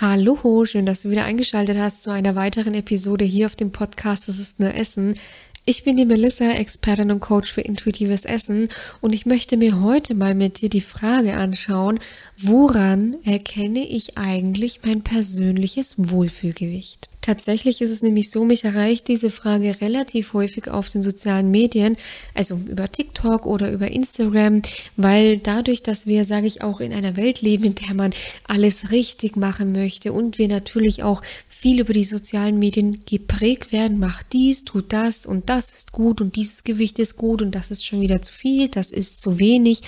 Hallo, 0.00 0.64
schön, 0.64 0.86
dass 0.86 1.00
du 1.00 1.10
wieder 1.10 1.24
eingeschaltet 1.24 1.76
hast 1.76 2.04
zu 2.04 2.12
einer 2.12 2.36
weiteren 2.36 2.72
Episode 2.74 3.24
hier 3.24 3.46
auf 3.46 3.56
dem 3.56 3.72
Podcast 3.72 4.28
Das 4.28 4.38
ist 4.38 4.60
nur 4.60 4.72
Essen. 4.72 5.18
Ich 5.70 5.84
bin 5.84 5.98
die 5.98 6.06
Melissa, 6.06 6.52
Expertin 6.52 7.10
und 7.10 7.20
Coach 7.20 7.52
für 7.52 7.60
intuitives 7.60 8.24
Essen 8.24 8.70
und 9.02 9.14
ich 9.14 9.26
möchte 9.26 9.58
mir 9.58 9.82
heute 9.82 10.14
mal 10.14 10.34
mit 10.34 10.62
dir 10.62 10.70
die 10.70 10.80
Frage 10.80 11.34
anschauen, 11.34 11.98
woran 12.38 13.16
erkenne 13.22 13.86
ich 13.86 14.16
eigentlich 14.16 14.80
mein 14.82 15.02
persönliches 15.02 15.96
Wohlfühlgewicht? 15.98 17.10
Tatsächlich 17.28 17.82
ist 17.82 17.90
es 17.90 18.00
nämlich 18.00 18.30
so, 18.30 18.46
mich 18.46 18.64
erreicht 18.64 19.06
diese 19.06 19.28
Frage 19.28 19.82
relativ 19.82 20.32
häufig 20.32 20.68
auf 20.68 20.88
den 20.88 21.02
sozialen 21.02 21.50
Medien, 21.50 21.98
also 22.32 22.54
über 22.54 22.90
TikTok 22.90 23.44
oder 23.44 23.70
über 23.70 23.90
Instagram, 23.90 24.62
weil 24.96 25.36
dadurch, 25.36 25.82
dass 25.82 26.06
wir, 26.06 26.24
sage 26.24 26.46
ich 26.46 26.62
auch, 26.62 26.80
in 26.80 26.94
einer 26.94 27.18
Welt 27.18 27.42
leben, 27.42 27.64
in 27.64 27.74
der 27.74 27.92
man 27.92 28.14
alles 28.46 28.92
richtig 28.92 29.36
machen 29.36 29.72
möchte 29.72 30.14
und 30.14 30.38
wir 30.38 30.48
natürlich 30.48 31.02
auch 31.02 31.20
viel 31.58 31.80
über 31.80 31.92
die 31.92 32.04
sozialen 32.04 32.60
Medien 32.60 33.00
geprägt 33.04 33.72
werden, 33.72 33.98
mach 33.98 34.22
dies, 34.22 34.64
tu 34.64 34.80
das 34.80 35.26
und 35.26 35.50
das 35.50 35.74
ist 35.74 35.90
gut 35.90 36.20
und 36.20 36.36
dieses 36.36 36.62
Gewicht 36.62 37.00
ist 37.00 37.16
gut 37.16 37.42
und 37.42 37.52
das 37.52 37.72
ist 37.72 37.84
schon 37.84 38.00
wieder 38.00 38.22
zu 38.22 38.32
viel, 38.32 38.68
das 38.68 38.92
ist 38.92 39.20
zu 39.20 39.40
wenig. 39.40 39.80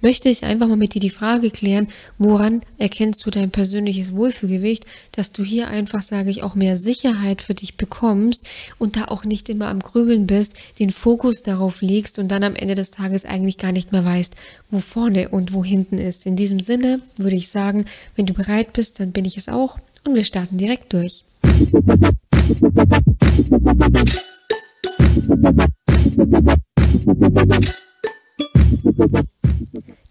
Möchte 0.00 0.28
ich 0.28 0.42
einfach 0.42 0.66
mal 0.66 0.76
mit 0.76 0.94
dir 0.94 1.00
die 1.00 1.10
Frage 1.10 1.52
klären, 1.52 1.88
woran 2.18 2.62
erkennst 2.78 3.24
du 3.24 3.30
dein 3.30 3.52
persönliches 3.52 4.12
Wohlfühlgewicht, 4.12 4.84
dass 5.12 5.30
du 5.30 5.44
hier 5.44 5.68
einfach, 5.68 6.02
sage 6.02 6.30
ich, 6.30 6.42
auch 6.42 6.56
mehr 6.56 6.76
Sicherheit 6.76 7.42
für 7.42 7.54
dich 7.54 7.76
bekommst 7.76 8.44
und 8.78 8.96
da 8.96 9.04
auch 9.04 9.24
nicht 9.24 9.48
immer 9.48 9.68
am 9.68 9.78
Grübeln 9.78 10.26
bist, 10.26 10.56
den 10.80 10.90
Fokus 10.90 11.44
darauf 11.44 11.80
legst 11.80 12.18
und 12.18 12.26
dann 12.28 12.42
am 12.42 12.56
Ende 12.56 12.74
des 12.74 12.90
Tages 12.90 13.24
eigentlich 13.24 13.56
gar 13.56 13.70
nicht 13.70 13.92
mehr 13.92 14.04
weißt, 14.04 14.34
wo 14.68 14.80
vorne 14.80 15.28
und 15.28 15.52
wo 15.52 15.64
hinten 15.64 15.98
ist. 15.98 16.26
In 16.26 16.34
diesem 16.34 16.58
Sinne 16.58 17.00
würde 17.16 17.36
ich 17.36 17.48
sagen, 17.50 17.84
wenn 18.16 18.26
du 18.26 18.34
bereit 18.34 18.72
bist, 18.72 18.98
dann 18.98 19.12
bin 19.12 19.24
ich 19.24 19.36
es 19.36 19.48
auch 19.48 19.78
und 20.04 20.16
wir 20.16 20.24
starten 20.24 20.58
direkt 20.58 20.92
durch. 20.92 21.24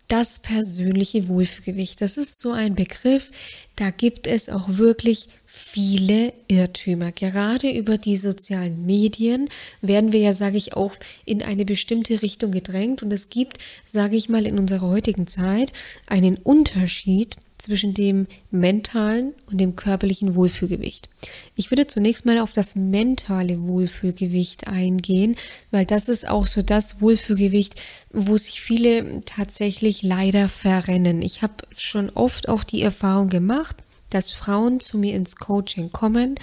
Das 0.08 0.40
persönliche 0.40 1.28
Wohlfühlgewicht, 1.28 2.00
das 2.02 2.18
ist 2.18 2.40
so 2.40 2.52
ein 2.52 2.76
Begriff, 2.76 3.32
da 3.76 3.90
gibt 3.90 4.28
es 4.28 4.48
auch 4.48 4.78
wirklich 4.78 5.28
viele 5.46 6.34
Irrtümer. 6.48 7.12
Gerade 7.12 7.72
über 7.72 7.98
die 7.98 8.16
sozialen 8.16 8.86
Medien 8.86 9.50
werden 9.82 10.12
wir 10.12 10.20
ja, 10.20 10.34
sage 10.34 10.58
ich, 10.58 10.76
auch 10.76 10.96
in 11.26 11.42
eine 11.42 11.66
bestimmte 11.66 12.22
Richtung 12.22 12.52
gedrängt 12.52 13.02
und 13.02 13.12
es 13.12 13.30
gibt, 13.30 13.58
sage 13.88 14.16
ich 14.16 14.30
mal, 14.30 14.46
in 14.46 14.60
unserer 14.60 14.88
heutigen 14.88 15.28
Zeit 15.28 15.72
einen 16.08 16.38
Unterschied 16.38 17.38
zwischen 17.64 17.94
dem 17.94 18.28
mentalen 18.52 19.34
und 19.50 19.60
dem 19.62 19.78
körperlichen 19.78 20.36
Wohlfühlgewicht. 20.36 21.08
Ich 21.56 21.72
würde 21.72 21.88
zunächst 21.88 22.26
mal 22.26 22.40
auf 22.40 22.52
das 22.52 22.76
mentale 22.76 23.62
Wohlfühlgewicht 23.62 24.68
eingehen, 24.68 25.38
weil 25.72 25.86
das 25.86 26.10
ist 26.10 26.28
auch 26.28 26.46
so 26.46 26.62
das 26.62 27.00
Wohlfühlgewicht, 27.00 27.82
wo 28.12 28.36
sich 28.36 28.60
viele 28.60 29.22
tatsächlich 29.22 30.04
leider 30.04 30.50
verrennen. 30.50 31.22
Ich 31.22 31.42
habe 31.42 31.54
schon 31.78 32.10
oft 32.10 32.50
auch 32.50 32.66
die 32.66 32.82
Erfahrung 32.82 33.30
gemacht, 33.30 33.78
dass 34.10 34.32
Frauen 34.32 34.82
zu 34.82 34.98
mir 34.98 35.16
ins 35.16 35.38
Coaching 35.38 35.90
kommen, 35.92 36.36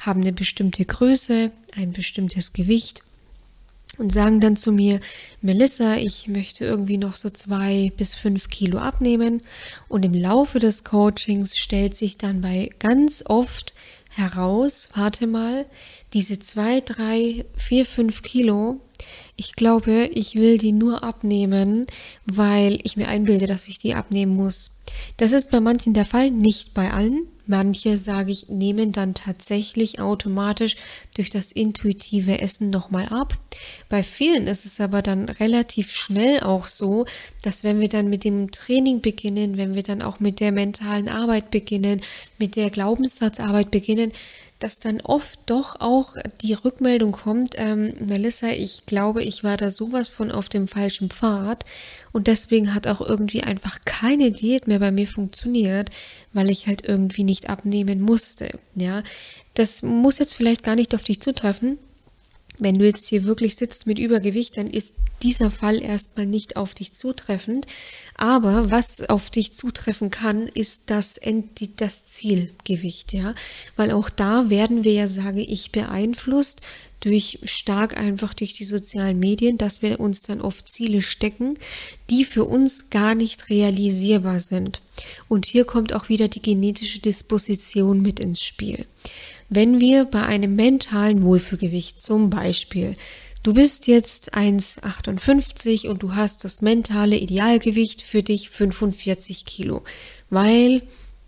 haben 0.00 0.22
eine 0.22 0.32
bestimmte 0.32 0.84
Größe, 0.84 1.52
ein 1.76 1.92
bestimmtes 1.92 2.52
Gewicht 2.52 3.02
und 3.98 4.12
sagen 4.12 4.40
dann 4.40 4.56
zu 4.56 4.72
mir, 4.72 5.00
Melissa, 5.40 5.96
ich 5.96 6.28
möchte 6.28 6.64
irgendwie 6.64 6.98
noch 6.98 7.16
so 7.16 7.30
zwei 7.30 7.92
bis 7.96 8.14
fünf 8.14 8.48
Kilo 8.48 8.78
abnehmen. 8.78 9.40
Und 9.88 10.04
im 10.04 10.14
Laufe 10.14 10.58
des 10.58 10.84
Coachings 10.84 11.56
stellt 11.56 11.96
sich 11.96 12.18
dann 12.18 12.40
bei 12.40 12.70
ganz 12.78 13.24
oft 13.26 13.74
heraus, 14.10 14.90
warte 14.94 15.26
mal, 15.26 15.66
diese 16.12 16.38
zwei, 16.38 16.80
drei, 16.80 17.44
vier, 17.56 17.84
fünf 17.84 18.22
Kilo, 18.22 18.80
ich 19.36 19.56
glaube, 19.56 20.08
ich 20.12 20.36
will 20.36 20.58
die 20.58 20.72
nur 20.72 21.02
abnehmen, 21.02 21.86
weil 22.24 22.78
ich 22.84 22.96
mir 22.96 23.08
einbilde, 23.08 23.46
dass 23.46 23.66
ich 23.66 23.78
die 23.78 23.94
abnehmen 23.94 24.36
muss. 24.36 24.82
Das 25.16 25.32
ist 25.32 25.50
bei 25.50 25.60
manchen 25.60 25.92
der 25.92 26.06
Fall, 26.06 26.30
nicht 26.30 26.74
bei 26.74 26.92
allen. 26.92 27.26
Manche, 27.46 27.96
sage 27.96 28.32
ich, 28.32 28.48
nehmen 28.48 28.92
dann 28.92 29.12
tatsächlich 29.12 30.00
automatisch 30.00 30.76
durch 31.14 31.28
das 31.28 31.52
intuitive 31.52 32.40
Essen 32.40 32.70
nochmal 32.70 33.08
ab. 33.10 33.34
Bei 33.88 34.02
vielen 34.02 34.46
ist 34.46 34.64
es 34.64 34.80
aber 34.80 35.02
dann 35.02 35.28
relativ 35.28 35.90
schnell 35.90 36.40
auch 36.40 36.68
so, 36.68 37.04
dass 37.42 37.62
wenn 37.62 37.80
wir 37.80 37.88
dann 37.88 38.08
mit 38.08 38.24
dem 38.24 38.50
Training 38.50 39.02
beginnen, 39.02 39.58
wenn 39.58 39.74
wir 39.74 39.82
dann 39.82 40.00
auch 40.00 40.20
mit 40.20 40.40
der 40.40 40.52
mentalen 40.52 41.08
Arbeit 41.08 41.50
beginnen, 41.50 42.00
mit 42.38 42.56
der 42.56 42.70
Glaubenssatzarbeit 42.70 43.70
beginnen, 43.70 44.12
dass 44.58 44.78
dann 44.78 45.02
oft 45.02 45.38
doch 45.46 45.80
auch 45.80 46.16
die 46.40 46.54
Rückmeldung 46.54 47.12
kommt, 47.12 47.54
ähm, 47.58 47.92
Melissa, 47.98 48.48
ich 48.48 48.86
glaube, 48.86 49.22
ich 49.22 49.44
war 49.44 49.58
da 49.58 49.70
sowas 49.70 50.08
von 50.08 50.30
auf 50.30 50.48
dem 50.48 50.68
falschen 50.68 51.10
Pfad 51.10 51.66
und 52.14 52.28
deswegen 52.28 52.74
hat 52.74 52.86
auch 52.86 53.00
irgendwie 53.00 53.42
einfach 53.42 53.80
keine 53.84 54.30
Diät 54.30 54.68
mehr 54.68 54.78
bei 54.78 54.92
mir 54.92 55.08
funktioniert, 55.08 55.90
weil 56.32 56.48
ich 56.48 56.68
halt 56.68 56.86
irgendwie 56.88 57.24
nicht 57.24 57.50
abnehmen 57.50 58.00
musste. 58.00 58.56
Ja, 58.76 59.02
das 59.54 59.82
muss 59.82 60.18
jetzt 60.18 60.32
vielleicht 60.32 60.62
gar 60.62 60.76
nicht 60.76 60.94
auf 60.94 61.02
dich 61.02 61.20
zutreffen, 61.20 61.76
wenn 62.58 62.78
du 62.78 62.84
jetzt 62.84 63.08
hier 63.08 63.24
wirklich 63.24 63.56
sitzt 63.56 63.86
mit 63.86 63.98
Übergewicht, 63.98 64.56
dann 64.56 64.68
ist 64.68 64.94
dieser 65.22 65.50
Fall 65.50 65.82
erstmal 65.82 66.26
nicht 66.26 66.56
auf 66.56 66.74
dich 66.74 66.94
zutreffend. 66.94 67.66
Aber 68.14 68.70
was 68.70 69.08
auf 69.08 69.30
dich 69.30 69.54
zutreffen 69.54 70.10
kann, 70.10 70.48
ist 70.48 70.82
das, 70.86 71.18
das 71.76 72.06
Zielgewicht, 72.06 73.12
ja. 73.12 73.34
Weil 73.76 73.90
auch 73.90 74.10
da 74.10 74.50
werden 74.50 74.84
wir 74.84 74.92
ja, 74.92 75.08
sage 75.08 75.42
ich, 75.42 75.72
beeinflusst 75.72 76.60
durch 77.00 77.38
stark 77.44 77.98
einfach 77.98 78.32
durch 78.32 78.54
die 78.54 78.64
sozialen 78.64 79.18
Medien, 79.18 79.58
dass 79.58 79.82
wir 79.82 80.00
uns 80.00 80.22
dann 80.22 80.40
oft 80.40 80.68
Ziele 80.68 81.02
stecken, 81.02 81.58
die 82.08 82.24
für 82.24 82.44
uns 82.44 82.88
gar 82.88 83.14
nicht 83.14 83.50
realisierbar 83.50 84.40
sind. 84.40 84.80
Und 85.28 85.44
hier 85.44 85.64
kommt 85.64 85.92
auch 85.92 86.08
wieder 86.08 86.28
die 86.28 86.40
genetische 86.40 87.00
Disposition 87.00 88.00
mit 88.00 88.20
ins 88.20 88.42
Spiel. 88.42 88.86
Wenn 89.54 89.80
wir 89.80 90.06
bei 90.06 90.24
einem 90.24 90.56
mentalen 90.56 91.22
Wohlfühlgewicht 91.22 92.02
zum 92.02 92.28
Beispiel 92.28 92.96
Du 93.44 93.52
bist 93.52 93.88
jetzt 93.88 94.34
1,58 94.34 95.90
und 95.90 96.02
du 96.02 96.14
hast 96.14 96.44
das 96.44 96.62
mentale 96.62 97.18
Idealgewicht 97.18 98.00
für 98.00 98.22
dich 98.22 98.48
45 98.48 99.44
Kilo, 99.44 99.84
weil 100.30 100.80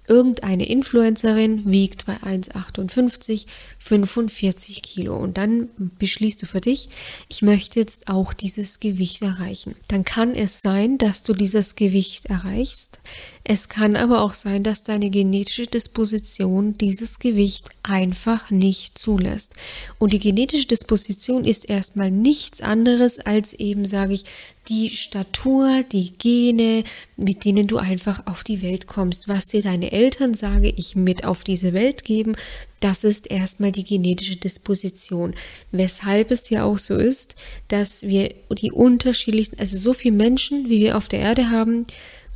irgendeine 0.09 0.67
Influencerin 0.67 1.71
wiegt 1.71 2.07
bei 2.07 2.15
1,58 2.15 3.45
45 3.87 4.83
Kilo 4.83 5.17
und 5.17 5.39
dann 5.39 5.71
beschließt 5.99 6.43
du 6.43 6.47
für 6.47 6.61
dich, 6.61 6.89
ich 7.29 7.43
möchte 7.43 7.79
jetzt 7.79 8.09
auch 8.09 8.33
dieses 8.33 8.81
Gewicht 8.81 9.23
erreichen. 9.23 9.77
Dann 9.89 10.05
kann 10.05 10.35
es 10.35 10.61
sein, 10.61 10.99
dass 10.99 11.23
du 11.23 11.33
dieses 11.33 11.77
Gewicht 11.77 12.27
erreichst. 12.27 13.01
Es 13.45 13.69
kann 13.69 13.95
aber 13.95 14.23
auch 14.23 14.35
sein, 14.35 14.65
dass 14.65 14.83
deine 14.83 15.09
genetische 15.09 15.69
Disposition 15.69 16.77
dieses 16.79 17.21
Gewicht 17.21 17.69
einfach 17.85 18.51
nicht 18.51 18.99
zulässt. 18.99 19.55
Und 19.99 20.13
die 20.13 20.19
genetische 20.19 20.67
Disposition 20.67 21.45
ist 21.45 21.69
erstmal 21.69 22.11
nichts 22.11 22.61
anderes 22.61 23.21
als 23.21 23.53
eben, 23.53 23.85
sage 23.85 24.15
ich, 24.15 24.25
die 24.69 24.91
Statur, 24.91 25.85
die 25.93 26.13
Gene, 26.19 26.83
mit 27.17 27.45
denen 27.45 27.69
du 27.69 27.77
einfach 27.77 28.27
auf 28.27 28.43
die 28.43 28.63
Welt 28.63 28.89
kommst. 28.89 29.29
Was 29.29 29.47
dir 29.47 29.63
deine 29.63 29.93
Eltern, 29.93 30.35
sage 30.35 30.69
ich, 30.69 30.97
mit 30.97 31.23
auf 31.23 31.45
diese 31.45 31.73
Welt 31.73 32.03
geben, 32.03 32.35
das 32.81 33.05
ist 33.05 33.31
erstmal 33.31 33.73
die 33.73 33.85
genetische 33.85 34.37
Disposition. 34.37 35.35
Weshalb 35.73 36.31
es 36.31 36.51
ja 36.51 36.65
auch 36.65 36.79
so 36.79 36.97
ist, 36.97 37.37
dass 37.69 38.03
wir 38.07 38.35
die 38.51 38.73
unterschiedlichsten, 38.73 39.59
also 39.59 39.77
so 39.77 39.95
viele 39.95 40.17
Menschen, 40.17 40.69
wie 40.69 40.81
wir 40.81 40.97
auf 40.97 41.09
der 41.09 41.21
Erde 41.21 41.51
haben, 41.51 41.87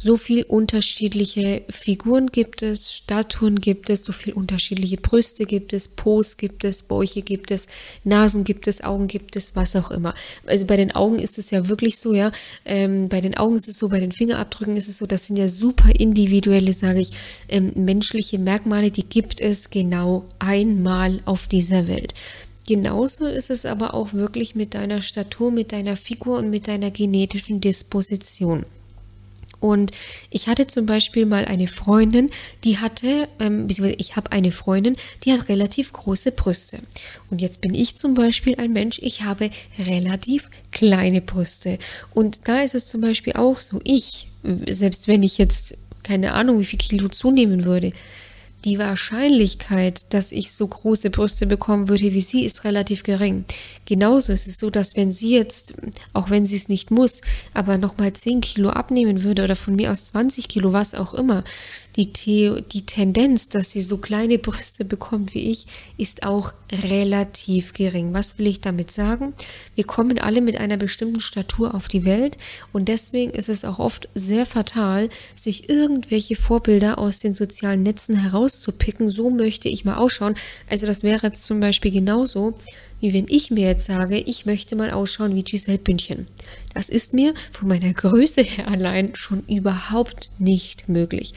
so 0.03 0.17
viel 0.17 0.45
unterschiedliche 0.45 1.63
Figuren 1.69 2.29
gibt 2.29 2.63
es, 2.63 2.91
Statuen 2.91 3.61
gibt 3.61 3.91
es, 3.91 4.03
so 4.03 4.13
viel 4.13 4.33
unterschiedliche 4.33 4.97
Brüste 4.97 5.45
gibt 5.45 5.75
es, 5.75 5.89
Po's 5.89 6.39
gibt 6.39 6.65
es, 6.65 6.83
Bäuche 6.83 7.21
gibt 7.21 7.51
es, 7.51 7.67
Nasen 8.03 8.45
gibt 8.45 8.67
es, 8.67 8.83
Augen 8.83 9.09
gibt 9.09 9.37
es, 9.37 9.55
was 9.57 9.77
auch 9.77 9.91
immer. 9.91 10.15
Also 10.47 10.65
bei 10.65 10.79
den 10.79 10.93
Augen 10.93 11.19
ist 11.19 11.37
es 11.37 11.51
ja 11.51 11.69
wirklich 11.69 11.99
so, 11.99 12.15
ja. 12.15 12.33
Ähm, 12.65 13.11
bei 13.11 13.21
den 13.21 13.37
Augen 13.37 13.57
ist 13.57 13.69
es 13.69 13.77
so, 13.77 13.91
bei 13.91 14.01
den 14.01 14.11
Fingerabdrücken 14.11 14.77
ist 14.77 14.89
es 14.89 14.97
so, 14.97 15.07
das 15.07 15.27
sind 15.27 15.37
ja 15.37 15.49
super 15.49 15.91
individuelle, 15.95 16.73
sage 16.73 17.01
ich, 17.01 17.11
ähm, 17.49 17.73
menschliche 17.77 18.39
Merkmale, 18.39 18.91
die 18.91 19.05
gibt 19.05 19.43
es 19.43 19.69
genau 19.69 20.25
einmal 20.39 21.21
auf 21.27 21.47
dieser 21.47 21.89
Welt. 21.89 22.15
Genauso 22.67 23.27
ist 23.27 23.51
es 23.51 23.67
aber 23.67 23.93
auch 23.93 24.15
wirklich 24.15 24.55
mit 24.55 24.73
deiner 24.73 25.03
Statur, 25.03 25.51
mit 25.51 25.73
deiner 25.73 25.97
Figur 25.97 26.39
und 26.39 26.49
mit 26.49 26.69
deiner 26.69 26.91
genetischen 26.91 27.61
Disposition. 27.61 28.65
Und 29.61 29.93
ich 30.31 30.49
hatte 30.49 30.67
zum 30.67 30.87
Beispiel 30.87 31.27
mal 31.27 31.45
eine 31.45 31.69
Freundin, 31.69 32.31
die 32.65 32.79
hatte, 32.79 33.29
ähm, 33.39 33.67
beziehungsweise 33.67 34.01
ich 34.01 34.17
habe 34.17 34.33
eine 34.33 34.53
Freundin, 34.53 34.97
die 35.25 35.33
hat 35.33 35.49
relativ 35.49 35.93
große 35.93 36.33
Brüste. 36.33 36.79
Und 37.31 37.41
jetzt 37.41 37.61
bin 37.61 37.75
ich 37.75 37.97
zum 37.97 38.15
Beispiel 38.15 38.57
ein 38.57 38.73
Mensch, 38.73 38.99
ich 39.03 39.23
habe 39.23 39.51
relativ 39.79 40.51
kleine 40.73 41.21
Brüste. 41.21 41.79
Und 42.15 42.49
da 42.49 42.63
ist 42.63 42.75
es 42.75 42.87
zum 42.87 43.03
Beispiel 43.03 43.35
auch 43.35 43.61
so, 43.61 43.81
ich, 43.85 44.27
selbst 44.67 45.07
wenn 45.09 45.23
ich 45.23 45.39
jetzt 45.39 45.77
keine 46.03 46.33
Ahnung, 46.33 46.59
wie 46.59 46.65
viel 46.65 46.79
Kilo 46.79 47.09
zunehmen 47.09 47.65
würde, 47.65 47.93
die 48.65 48.79
Wahrscheinlichkeit, 48.79 50.13
dass 50.13 50.33
ich 50.33 50.53
so 50.53 50.67
große 50.67 51.11
Brüste 51.11 51.47
bekommen 51.47 51.89
würde 51.89 52.13
wie 52.13 52.21
sie, 52.21 52.45
ist 52.45 52.65
relativ 52.65 53.03
gering. 53.03 53.45
Genauso 53.91 54.33
ist 54.33 54.47
es 54.47 54.61
so, 54.61 54.71
dass 54.71 54.95
wenn 54.95 55.11
sie 55.11 55.35
jetzt, 55.35 55.75
auch 56.13 56.31
wenn 56.31 56.47
sie 56.47 56.55
es 56.55 56.69
nicht 56.69 56.93
muss, 56.93 57.23
aber 57.55 57.77
nochmal 57.77 58.13
10 58.13 58.41
Kilo 58.41 58.71
abnehmen 58.71 59.25
würde 59.25 59.43
oder 59.43 59.57
von 59.57 59.75
mir 59.75 59.91
aus 59.91 60.05
20 60.05 60.47
Kilo, 60.47 60.73
was 60.73 60.95
auch 60.95 61.13
immer, 61.13 61.43
die, 61.97 62.13
The 62.17 62.63
die 62.73 62.87
Tendenz, 62.87 63.49
dass 63.49 63.73
sie 63.73 63.83
so 63.83 63.99
kleine 63.99 64.39
Brüste 64.39 64.85
bekommt 64.85 65.35
wie 65.35 65.51
ich, 65.51 65.67
ist 65.97 66.23
auch 66.23 66.53
relativ 66.71 67.73
gering. 67.73 68.15
Was 68.15 68.39
will 68.39 68.47
ich 68.47 68.61
damit 68.61 68.93
sagen? 68.93 69.35
Wir 69.75 69.83
kommen 69.83 70.21
alle 70.21 70.41
mit 70.41 70.57
einer 70.57 70.77
bestimmten 70.77 71.19
Statur 71.19 71.75
auf 71.75 71.89
die 71.89 72.05
Welt 72.05 72.37
und 72.73 72.87
deswegen 72.87 73.33
ist 73.33 73.49
es 73.49 73.65
auch 73.65 73.81
oft 73.81 74.09
sehr 74.15 74.47
fatal, 74.47 75.09
sich 75.35 75.69
irgendwelche 75.69 76.37
Vorbilder 76.37 76.99
aus 76.99 77.19
den 77.19 77.35
sozialen 77.35 77.83
Netzen 77.83 78.15
herauszupicken. 78.15 79.09
So 79.09 79.31
möchte 79.31 79.69
ich 79.69 79.85
mal 79.85 79.97
ausschauen. 79.97 80.37
Also 80.69 80.87
das 80.87 81.03
wäre 81.03 81.27
jetzt 81.27 81.45
zum 81.45 81.59
Beispiel 81.59 81.91
genauso, 81.91 82.55
wie 83.01 83.13
wenn 83.13 83.27
ich 83.29 83.51
mir 83.51 83.67
jetzt 83.67 83.87
sage, 83.87 84.19
ich 84.19 84.47
möchte 84.47 84.77
mal 84.77 84.91
ausschauen 84.91 85.35
wie 85.35 85.43
Giselle 85.43 85.79
Bündchen. 85.79 86.29
Das 86.75 86.89
ist 86.89 87.15
mir 87.15 87.35
von 87.51 87.69
meiner 87.69 87.93
Größe 87.93 88.43
her 88.43 88.69
allein 88.69 89.15
schon 89.15 89.43
überhaupt 89.49 90.31
nicht 90.39 90.89
möglich. 90.89 91.35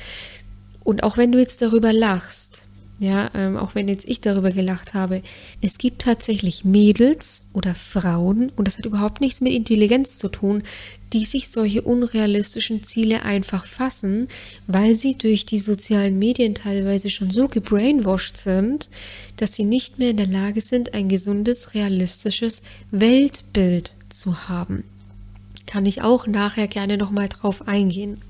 Und 0.84 1.04
auch 1.04 1.18
wenn 1.18 1.32
du 1.32 1.40
jetzt 1.40 1.62
darüber 1.62 1.94
lachst, 1.94 2.63
ja, 3.00 3.32
ähm, 3.34 3.58
auch 3.58 3.76
wenn 3.76 3.88
jetzt 3.88 4.08
ich 4.08 4.22
darüber 4.22 4.52
gelacht 4.52 4.94
habe, 4.94 5.24
es 5.62 5.78
gibt 5.78 6.04
tatsächlich 6.04 6.64
Mädels 6.64 7.44
oder 7.54 7.76
Frauen, 7.76 8.52
und 8.56 8.68
das 8.68 8.78
hat 8.78 8.86
überhaupt 8.86 9.20
nichts 9.20 9.42
mit 9.42 9.54
Intelligenz 9.54 10.18
zu 10.18 10.30
tun, 10.30 10.64
die 11.12 11.26
sich 11.26 11.50
solche 11.50 11.82
unrealistischen 11.82 12.84
Ziele 12.84 13.24
einfach 13.24 13.66
fassen, 13.66 14.28
weil 14.68 14.96
sie 14.96 15.18
durch 15.18 15.46
die 15.46 15.60
sozialen 15.60 16.18
Medien 16.18 16.56
teilweise 16.56 17.10
schon 17.10 17.32
so 17.32 17.48
gebrainwashed 17.48 18.38
sind, 18.38 18.90
dass 19.38 19.54
sie 19.56 19.64
nicht 19.64 20.00
mehr 20.00 20.12
in 20.12 20.18
der 20.18 20.28
Lage 20.28 20.62
sind, 20.62 20.94
ein 20.94 21.10
gesundes, 21.10 21.74
realistisches 21.74 22.62
Weltbild 22.92 23.96
zu 24.12 24.48
haben. 24.48 24.84
Kann 25.66 25.86
ich 25.86 26.02
auch 26.02 26.28
nachher 26.28 26.68
gerne 26.68 26.98
nochmal 26.98 27.30
drauf 27.30 27.68
eingehen. 27.68 28.22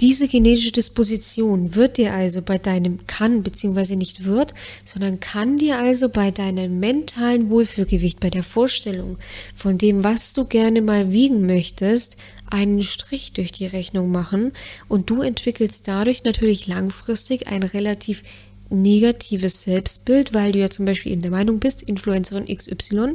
Diese 0.00 0.28
genetische 0.28 0.72
Disposition 0.72 1.74
wird 1.74 1.96
dir 1.96 2.12
also 2.12 2.42
bei 2.42 2.58
deinem 2.58 3.06
kann, 3.06 3.42
beziehungsweise 3.42 3.96
nicht 3.96 4.24
wird, 4.24 4.52
sondern 4.84 5.20
kann 5.20 5.56
dir 5.56 5.78
also 5.78 6.10
bei 6.10 6.30
deinem 6.30 6.80
mentalen 6.80 7.48
Wohlfühlgewicht, 7.48 8.20
bei 8.20 8.28
der 8.28 8.42
Vorstellung 8.42 9.16
von 9.54 9.78
dem, 9.78 10.04
was 10.04 10.34
du 10.34 10.44
gerne 10.44 10.82
mal 10.82 11.12
wiegen 11.12 11.46
möchtest, 11.46 12.18
einen 12.50 12.82
Strich 12.82 13.32
durch 13.32 13.52
die 13.52 13.66
Rechnung 13.66 14.10
machen. 14.10 14.52
Und 14.88 15.08
du 15.08 15.22
entwickelst 15.22 15.88
dadurch 15.88 16.24
natürlich 16.24 16.66
langfristig 16.66 17.48
ein 17.48 17.62
relativ 17.62 18.22
negatives 18.68 19.62
Selbstbild, 19.62 20.34
weil 20.34 20.52
du 20.52 20.58
ja 20.58 20.70
zum 20.70 20.84
Beispiel 20.84 21.12
in 21.12 21.22
der 21.22 21.30
Meinung 21.30 21.58
bist, 21.58 21.82
Influencerin 21.82 22.46
XY 22.46 23.14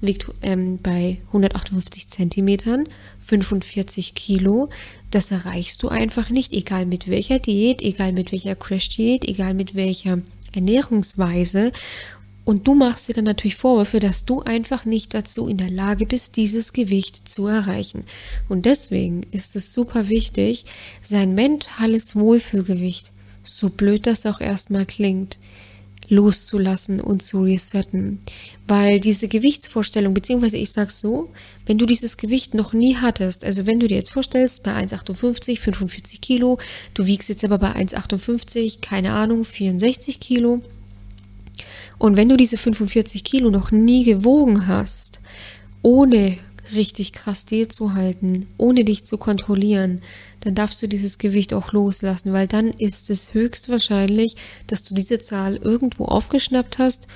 wiegt 0.00 0.26
ähm, 0.42 0.78
bei 0.82 1.18
158 1.28 2.08
Zentimetern 2.08 2.88
45 3.20 4.14
Kilo. 4.14 4.70
Das 5.10 5.30
erreichst 5.30 5.82
du 5.82 5.88
einfach 5.88 6.30
nicht, 6.30 6.52
egal 6.52 6.86
mit 6.86 7.08
welcher 7.08 7.38
Diät, 7.38 7.82
egal 7.82 8.12
mit 8.12 8.32
welcher 8.32 8.56
Crash-Diät, 8.56 9.24
egal 9.24 9.54
mit 9.54 9.74
welcher 9.74 10.20
Ernährungsweise. 10.52 11.72
Und 12.44 12.66
du 12.66 12.74
machst 12.74 13.08
dir 13.08 13.14
dann 13.14 13.24
natürlich 13.24 13.54
Vorwürfe, 13.54 14.00
dass 14.00 14.24
du 14.24 14.40
einfach 14.40 14.84
nicht 14.84 15.14
dazu 15.14 15.46
in 15.46 15.58
der 15.58 15.70
Lage 15.70 16.06
bist, 16.06 16.36
dieses 16.36 16.72
Gewicht 16.72 17.28
zu 17.28 17.46
erreichen. 17.46 18.04
Und 18.48 18.66
deswegen 18.66 19.22
ist 19.30 19.54
es 19.54 19.72
super 19.72 20.08
wichtig, 20.08 20.64
sein 21.04 21.34
mentales 21.34 22.16
Wohlfühlgewicht 22.16 23.12
so 23.48 23.68
blöd 23.68 24.06
das 24.06 24.26
auch 24.26 24.40
erstmal 24.40 24.86
klingt, 24.86 25.38
loszulassen 26.08 27.00
und 27.00 27.22
zu 27.22 27.42
resetten. 27.42 28.20
Weil 28.66 29.00
diese 29.00 29.28
Gewichtsvorstellung, 29.28 30.14
beziehungsweise 30.14 30.56
ich 30.56 30.70
sag's 30.70 31.00
so, 31.00 31.30
wenn 31.66 31.78
du 31.78 31.86
dieses 31.86 32.16
Gewicht 32.16 32.54
noch 32.54 32.72
nie 32.72 32.96
hattest, 32.96 33.44
also 33.44 33.66
wenn 33.66 33.80
du 33.80 33.86
dir 33.86 33.96
jetzt 33.96 34.10
vorstellst, 34.12 34.62
bei 34.62 34.72
1,58, 34.72 35.58
45 35.58 36.20
Kilo, 36.20 36.58
du 36.94 37.06
wiegst 37.06 37.28
jetzt 37.28 37.44
aber 37.44 37.58
bei 37.58 37.72
1,58, 37.72 38.80
keine 38.80 39.12
Ahnung, 39.12 39.44
64 39.44 40.20
Kilo, 40.20 40.60
und 42.02 42.16
wenn 42.16 42.28
du 42.28 42.36
diese 42.36 42.56
45 42.56 43.22
Kilo 43.22 43.50
noch 43.50 43.70
nie 43.70 44.02
gewogen 44.02 44.66
hast, 44.66 45.20
ohne 45.82 46.36
richtig 46.74 47.12
krass 47.12 47.44
dir 47.44 47.68
zu 47.68 47.94
halten, 47.94 48.46
ohne 48.56 48.84
dich 48.84 49.04
zu 49.04 49.18
kontrollieren, 49.18 50.02
dann 50.40 50.54
darfst 50.54 50.82
du 50.82 50.88
dieses 50.88 51.18
Gewicht 51.18 51.54
auch 51.54 51.72
loslassen, 51.72 52.32
weil 52.32 52.46
dann 52.46 52.70
ist 52.72 53.10
es 53.10 53.34
höchstwahrscheinlich, 53.34 54.36
dass 54.66 54.82
du 54.82 54.94
diese 54.94 55.20
Zahl 55.20 55.56
irgendwo 55.56 56.04
aufgeschnappt 56.06 56.78
hast 56.78 57.08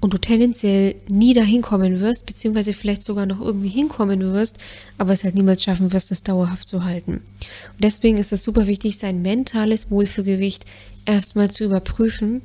und 0.00 0.14
du 0.14 0.18
tendenziell 0.18 0.94
nie 1.08 1.34
dahin 1.34 1.62
kommen 1.62 2.00
wirst, 2.00 2.26
beziehungsweise 2.26 2.72
vielleicht 2.72 3.02
sogar 3.02 3.26
noch 3.26 3.40
irgendwie 3.40 3.68
hinkommen 3.68 4.20
wirst, 4.32 4.58
aber 4.96 5.12
es 5.12 5.24
halt 5.24 5.34
niemals 5.34 5.62
schaffen 5.62 5.92
wirst, 5.92 6.10
das 6.10 6.22
dauerhaft 6.22 6.68
zu 6.68 6.84
halten. 6.84 7.14
Und 7.14 7.82
deswegen 7.82 8.18
ist 8.18 8.32
es 8.32 8.42
super 8.42 8.66
wichtig, 8.66 8.98
sein 8.98 9.22
mentales 9.22 9.90
Wohlfühlgewicht 9.90 10.66
erstmal 11.08 11.50
zu 11.50 11.64
überprüfen, 11.64 12.42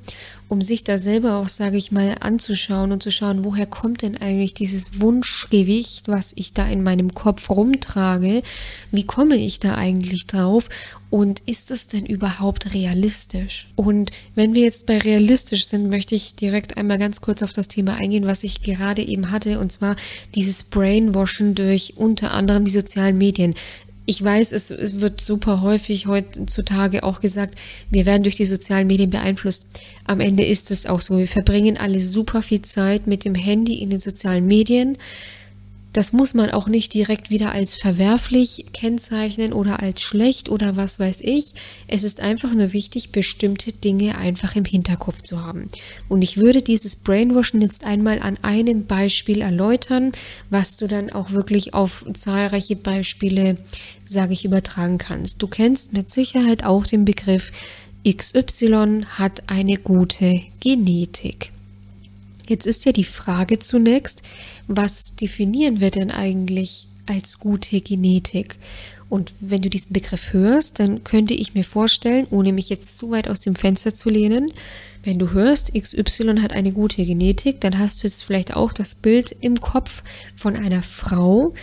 um 0.48 0.62
sich 0.62 0.84
da 0.84 0.98
selber 0.98 1.36
auch, 1.38 1.50
sage 1.50 1.78
ich 1.78 1.92
mal, 1.92 2.16
anzuschauen 2.22 2.92
und 2.92 3.04
zu 3.04 3.12
schauen, 3.12 3.44
woher 3.44 3.66
kommt 3.66 4.02
denn 4.02 4.18
eigentlich 4.18 4.54
dieses 4.54 5.02
Wunschgewicht, 5.02 6.08
was 6.08 6.32
ich 6.36 6.54
da 6.54 6.66
in 6.68 6.82
meinem 6.82 7.14
Kopf 7.14 7.50
rumtrage? 7.50 8.42
Wie 8.92 9.06
komme 9.06 9.36
ich 9.36 9.60
da 9.60 9.76
eigentlich 9.76 10.28
drauf? 10.28 10.70
Und 11.10 11.42
ist 11.46 11.72
es 11.72 11.88
denn 11.88 12.06
überhaupt 12.06 12.74
realistisch? 12.74 13.68
Und 13.76 14.12
wenn 14.34 14.56
wir 14.56 14.64
jetzt 14.64 14.86
bei 14.86 14.98
realistisch 14.98 15.68
sind, 15.68 15.90
möchte 15.90 16.16
ich 16.16 16.34
direkt 16.34 16.78
einmal 16.78 16.98
ganz 16.98 17.20
kurz 17.20 17.44
auf 17.44 17.52
das 17.52 17.68
Thema 17.68 17.96
eingehen, 17.96 18.26
was 18.26 18.44
ich 18.44 18.64
gerade 18.64 19.04
eben 19.04 19.30
hatte, 19.30 19.60
und 19.60 19.72
zwar 19.72 19.96
dieses 20.36 20.64
Brainwashing 20.64 21.54
durch 21.54 21.96
unter 21.98 22.32
anderem 22.32 22.66
die 22.66 22.72
sozialen 22.72 23.18
Medien 23.18 23.56
ich 24.06 24.24
weiß, 24.24 24.52
es, 24.52 25.00
wird 25.00 25.22
super 25.22 25.62
häufig 25.62 26.08
heutzutage 26.08 27.04
auch 27.04 27.22
gesagt, 27.22 27.56
wir 27.90 28.06
werden 28.06 28.24
durch 28.24 28.36
die 28.36 28.46
sozialen 28.46 28.88
Medien 28.88 29.10
beeinflusst. 29.10 29.68
Am 30.06 30.20
Ende 30.20 30.44
ist 30.44 30.72
es 30.72 30.86
auch 30.86 31.00
so. 31.00 31.18
Wir 31.18 31.28
verbringen 31.28 31.78
alle 31.78 32.00
super 32.00 32.42
viel 32.42 32.62
Zeit 32.62 33.08
mit 33.08 33.24
dem 33.24 33.36
Handy 33.36 33.76
in 33.76 33.90
den 33.90 34.02
sozialen 34.02 34.46
Medien. 34.46 34.98
Das 35.94 36.12
muss 36.12 36.34
man 36.34 36.50
auch 36.50 36.68
nicht 36.68 36.96
direkt 36.96 37.30
wieder 37.30 37.52
als 37.52 37.76
verwerflich 37.76 38.66
kennzeichnen 38.74 39.54
oder 39.54 39.80
als 39.80 40.02
schlecht 40.02 40.50
oder 40.50 40.76
was 40.76 41.00
weiß 41.00 41.22
ich. 41.22 41.54
Es 41.88 42.04
ist 42.04 42.20
einfach 42.20 42.52
nur 42.52 42.74
wichtig, 42.74 43.12
bestimmte 43.12 43.72
Dinge 43.72 44.18
einfach 44.18 44.56
im 44.56 44.66
Hinterkopf 44.66 45.22
zu 45.22 45.46
haben. 45.46 45.70
Und 46.10 46.24
ich 46.24 46.38
würde 46.38 46.64
dieses 46.64 46.96
Brainwashing 46.96 47.62
jetzt 47.62 47.86
einmal 47.86 48.20
an 48.20 48.38
einem 48.42 48.86
Beispiel 48.86 49.42
erläutern, 49.42 50.14
was 50.50 50.78
du 50.78 50.88
dann 50.88 51.12
auch 51.12 51.30
wirklich 51.30 51.76
auf 51.76 52.04
zahlreiche 52.16 52.76
Beispiele, 52.76 53.58
sage 54.04 54.34
ich, 54.34 54.46
übertragen 54.46 54.98
kannst. 54.98 55.44
Du 55.44 55.48
kennst 55.48 55.94
mit 55.94 56.12
Sicherheit 56.12 56.64
auch 56.64 56.88
den 56.88 57.06
Begriff 57.06 57.52
XY 58.06 59.06
hat 59.10 59.44
eine 59.48 59.78
gute 59.78 60.42
Genetik. 60.60 61.52
Jetzt 62.48 62.68
ist 62.68 62.86
ja 62.86 62.92
die 62.92 63.04
Frage 63.04 63.60
zunächst, 63.60 64.24
was 64.68 65.16
definieren 65.16 65.80
wir 65.80 65.92
denn 65.92 66.12
eigentlich 66.12 66.88
als 67.06 67.40
gute 67.40 67.82
Genetik? 67.82 68.58
Und 69.10 69.32
wenn 69.40 69.62
du 69.62 69.70
diesen 69.70 69.94
Begriff 69.94 70.34
hörst, 70.34 70.80
dann 70.80 71.04
könnte 71.04 71.36
ich 71.36 71.54
mir 71.54 71.64
vorstellen, 71.64 72.26
ohne 72.32 72.52
mich 72.52 72.70
jetzt 72.70 72.98
zu 72.98 73.12
weit 73.12 73.28
aus 73.28 73.42
dem 73.42 73.56
Fenster 73.56 73.94
zu 73.94 74.10
lehnen, 74.10 74.52
wenn 75.04 75.20
du 75.20 75.32
hörst, 75.32 75.74
XY 75.74 76.40
hat 76.40 76.54
eine 76.54 76.72
gute 76.72 77.06
Genetik, 77.06 77.62
dann 77.62 77.78
hast 77.78 78.02
du 78.02 78.08
jetzt 78.08 78.24
vielleicht 78.24 78.56
auch 78.56 78.74
das 78.74 78.96
Bild 78.96 79.36
im 79.42 79.60
Kopf 79.60 80.02
von 80.36 80.56
einer 80.56 80.82
Frau, 80.82 81.54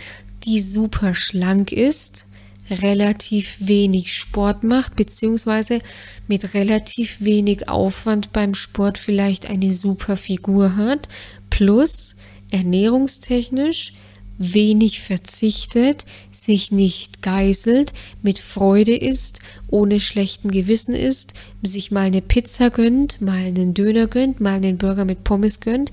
die 0.45 0.59
super 0.59 1.13
schlank 1.15 1.71
ist, 1.71 2.25
relativ 2.71 3.57
wenig 3.59 4.13
Sport 4.13 4.63
macht, 4.63 4.95
beziehungsweise 4.95 5.79
mit 6.27 6.53
relativ 6.53 7.21
wenig 7.21 7.69
Aufwand 7.69 8.31
beim 8.33 8.53
Sport 8.53 8.97
vielleicht 8.97 9.49
eine 9.49 9.73
super 9.73 10.17
Figur 10.17 10.75
hat, 10.75 11.07
plus 11.49 12.15
ernährungstechnisch 12.51 13.93
wenig 14.37 15.01
verzichtet, 15.01 16.05
sich 16.31 16.71
nicht 16.71 17.21
geißelt, 17.21 17.93
mit 18.21 18.39
Freude 18.39 18.95
isst, 18.95 19.39
ohne 19.69 19.99
schlechten 19.99 20.49
Gewissen 20.49 20.95
isst, 20.95 21.33
sich 21.61 21.91
mal 21.91 22.07
eine 22.07 22.21
Pizza 22.21 22.69
gönnt, 22.71 23.21
mal 23.21 23.37
einen 23.37 23.73
Döner 23.73 24.07
gönnt, 24.07 24.41
mal 24.41 24.55
einen 24.55 24.77
Burger 24.77 25.05
mit 25.05 25.23
Pommes 25.23 25.59
gönnt, 25.59 25.91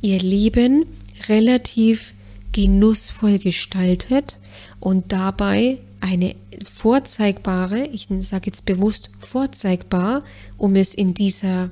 ihr 0.00 0.20
Leben 0.20 0.86
relativ 1.28 2.14
genussvoll 2.52 3.38
gestaltet 3.38 4.36
und 4.80 5.12
dabei 5.12 5.78
eine 6.00 6.34
vorzeigbare, 6.72 7.86
ich 7.86 8.08
sage 8.20 8.46
jetzt 8.46 8.64
bewusst 8.64 9.10
vorzeigbar, 9.18 10.24
um 10.56 10.76
es 10.76 10.94
in 10.94 11.14
dieser 11.14 11.70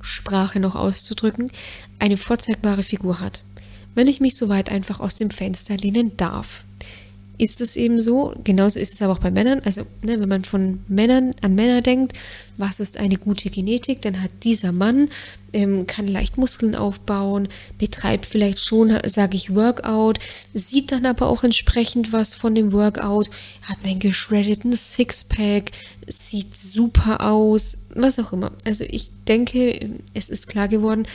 Sprache 0.00 0.60
noch 0.60 0.74
auszudrücken, 0.74 1.50
eine 1.98 2.16
vorzeigbare 2.16 2.82
Figur 2.82 3.20
hat. 3.20 3.42
Wenn 3.94 4.08
ich 4.08 4.20
mich 4.20 4.36
soweit 4.36 4.70
einfach 4.70 5.00
aus 5.00 5.14
dem 5.14 5.30
Fenster 5.30 5.76
lehnen 5.76 6.16
darf. 6.16 6.64
Ist 7.38 7.60
es 7.60 7.76
eben 7.76 7.98
so. 7.98 8.34
Genauso 8.44 8.78
ist 8.78 8.94
es 8.94 9.02
aber 9.02 9.12
auch 9.12 9.18
bei 9.18 9.30
Männern. 9.30 9.60
Also, 9.64 9.82
ne, 10.02 10.20
wenn 10.20 10.28
man 10.28 10.44
von 10.44 10.80
Männern 10.88 11.32
an 11.42 11.54
Männer 11.54 11.82
denkt, 11.82 12.14
was 12.56 12.80
ist 12.80 12.98
eine 12.98 13.18
gute 13.18 13.50
Genetik, 13.50 14.02
dann 14.02 14.22
hat 14.22 14.30
dieser 14.42 14.72
Mann, 14.72 15.08
ähm, 15.52 15.86
kann 15.86 16.08
leicht 16.08 16.38
Muskeln 16.38 16.74
aufbauen, 16.74 17.48
betreibt 17.78 18.26
vielleicht 18.26 18.60
schon, 18.60 18.96
sage 19.06 19.36
ich, 19.36 19.54
Workout, 19.54 20.18
sieht 20.54 20.92
dann 20.92 21.06
aber 21.06 21.28
auch 21.28 21.44
entsprechend 21.44 22.12
was 22.12 22.34
von 22.34 22.54
dem 22.54 22.72
Workout, 22.72 23.30
hat 23.62 23.78
einen 23.84 24.00
geschreddeten 24.00 24.72
Sixpack, 24.72 25.72
sieht 26.08 26.56
super 26.56 27.20
aus, 27.20 27.78
was 27.94 28.18
auch 28.18 28.32
immer. 28.32 28.52
Also 28.64 28.84
ich 28.88 29.10
denke, 29.28 29.90
es 30.14 30.28
ist 30.28 30.46
klar 30.46 30.68
geworden, 30.68 31.06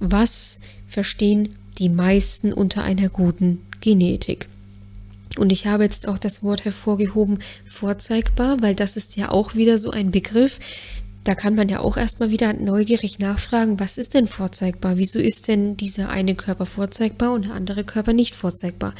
was 0.00 0.58
verstehen 0.86 1.50
die 1.78 1.88
meisten 1.88 2.52
unter 2.52 2.82
einer 2.82 3.08
guten 3.08 3.60
Genetik. 3.80 4.48
Und 5.36 5.50
ich 5.50 5.66
habe 5.66 5.84
jetzt 5.84 6.06
auch 6.06 6.18
das 6.18 6.42
Wort 6.42 6.64
hervorgehoben, 6.64 7.38
vorzeigbar, 7.64 8.58
weil 8.60 8.74
das 8.74 8.96
ist 8.96 9.16
ja 9.16 9.30
auch 9.30 9.54
wieder 9.54 9.78
so 9.78 9.90
ein 9.90 10.10
Begriff. 10.10 10.58
Da 11.24 11.34
kann 11.34 11.54
man 11.54 11.68
ja 11.68 11.80
auch 11.80 11.96
erstmal 11.96 12.30
wieder 12.30 12.52
neugierig 12.52 13.18
nachfragen, 13.18 13.80
was 13.80 13.96
ist 13.98 14.14
denn 14.14 14.26
vorzeigbar? 14.26 14.98
Wieso 14.98 15.18
ist 15.18 15.48
denn 15.48 15.76
dieser 15.76 16.10
eine 16.10 16.34
Körper 16.34 16.66
vorzeigbar 16.66 17.32
und 17.32 17.46
der 17.46 17.54
andere 17.54 17.82
Körper 17.84 18.12
nicht 18.12 18.34
vorzeigbar? 18.34 18.94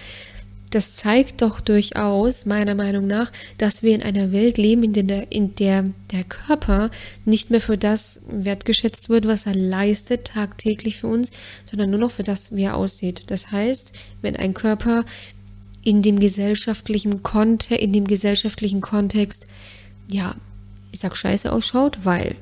Das 0.71 0.95
zeigt 0.97 1.41
doch 1.41 1.61
durchaus, 1.61 2.47
meiner 2.47 2.75
Meinung 2.75 3.07
nach, 3.07 3.31
dass 3.59 3.85
wir 3.85 3.95
in 3.95 4.03
einer 4.03 4.33
Welt 4.33 4.59
leben, 4.59 4.83
in 4.83 5.07
der, 5.07 5.31
in 5.31 5.55
der 5.55 5.85
der 6.11 6.25
Körper 6.25 6.91
nicht 7.25 7.50
mehr 7.50 7.61
für 7.61 7.79
das 7.79 8.23
wertgeschätzt 8.29 9.09
wird, 9.09 9.29
was 9.29 9.47
er 9.47 9.55
leistet 9.55 10.25
tagtäglich 10.25 10.97
für 10.97 11.07
uns, 11.07 11.31
sondern 11.64 11.91
nur 11.91 12.00
noch 12.00 12.11
für 12.11 12.25
das, 12.25 12.57
wie 12.57 12.64
er 12.64 12.76
aussieht. 12.76 13.23
Das 13.29 13.53
heißt, 13.53 13.93
wenn 14.21 14.35
ein 14.35 14.53
Körper 14.53 15.05
in 15.85 16.03
dem 16.03 16.19
gesellschaftlichen 16.19 17.23
Kontext, 17.23 17.83
in 17.83 17.93
dem 17.93 18.07
gesellschaftlichen 18.07 18.81
Kontext, 18.81 19.47
ja, 20.09 20.35
ich 20.93 21.00
sag 21.00 21.17
scheiße 21.17 21.53
ausschaut, 21.53 21.99
weil 22.05 22.37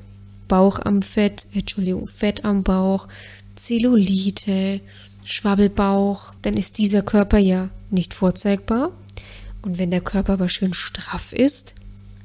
Bauch 0.47 0.79
am 0.79 1.01
Fett, 1.01 1.45
Entschuldigung, 1.53 2.07
Fett 2.07 2.45
am 2.45 2.63
Bauch, 2.63 3.07
Zellulite, 3.55 4.81
Schwabbelbauch, 5.23 6.33
dann 6.41 6.57
ist 6.57 6.77
dieser 6.77 7.01
Körper 7.01 7.37
ja 7.37 7.69
nicht 7.89 8.13
vorzeigbar. 8.13 8.91
Und 9.61 9.77
wenn 9.77 9.91
der 9.91 10.01
Körper 10.01 10.33
aber 10.33 10.49
schön 10.49 10.73
straff 10.73 11.31
ist, 11.33 11.75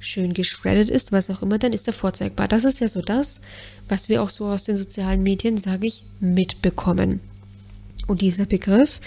schön 0.00 0.34
geschreddet 0.34 0.88
ist, 0.88 1.12
was 1.12 1.30
auch 1.30 1.42
immer, 1.42 1.58
dann 1.58 1.72
ist 1.72 1.86
er 1.86 1.92
vorzeigbar. 1.92 2.48
Das 2.48 2.64
ist 2.64 2.80
ja 2.80 2.88
so 2.88 3.02
das, 3.02 3.40
was 3.88 4.08
wir 4.08 4.22
auch 4.22 4.30
so 4.30 4.46
aus 4.46 4.64
den 4.64 4.76
sozialen 4.76 5.22
Medien, 5.22 5.58
sage 5.58 5.86
ich, 5.86 6.04
mitbekommen. 6.20 7.20
Und 8.06 8.22
dieser 8.22 8.46
Begriff, 8.46 9.00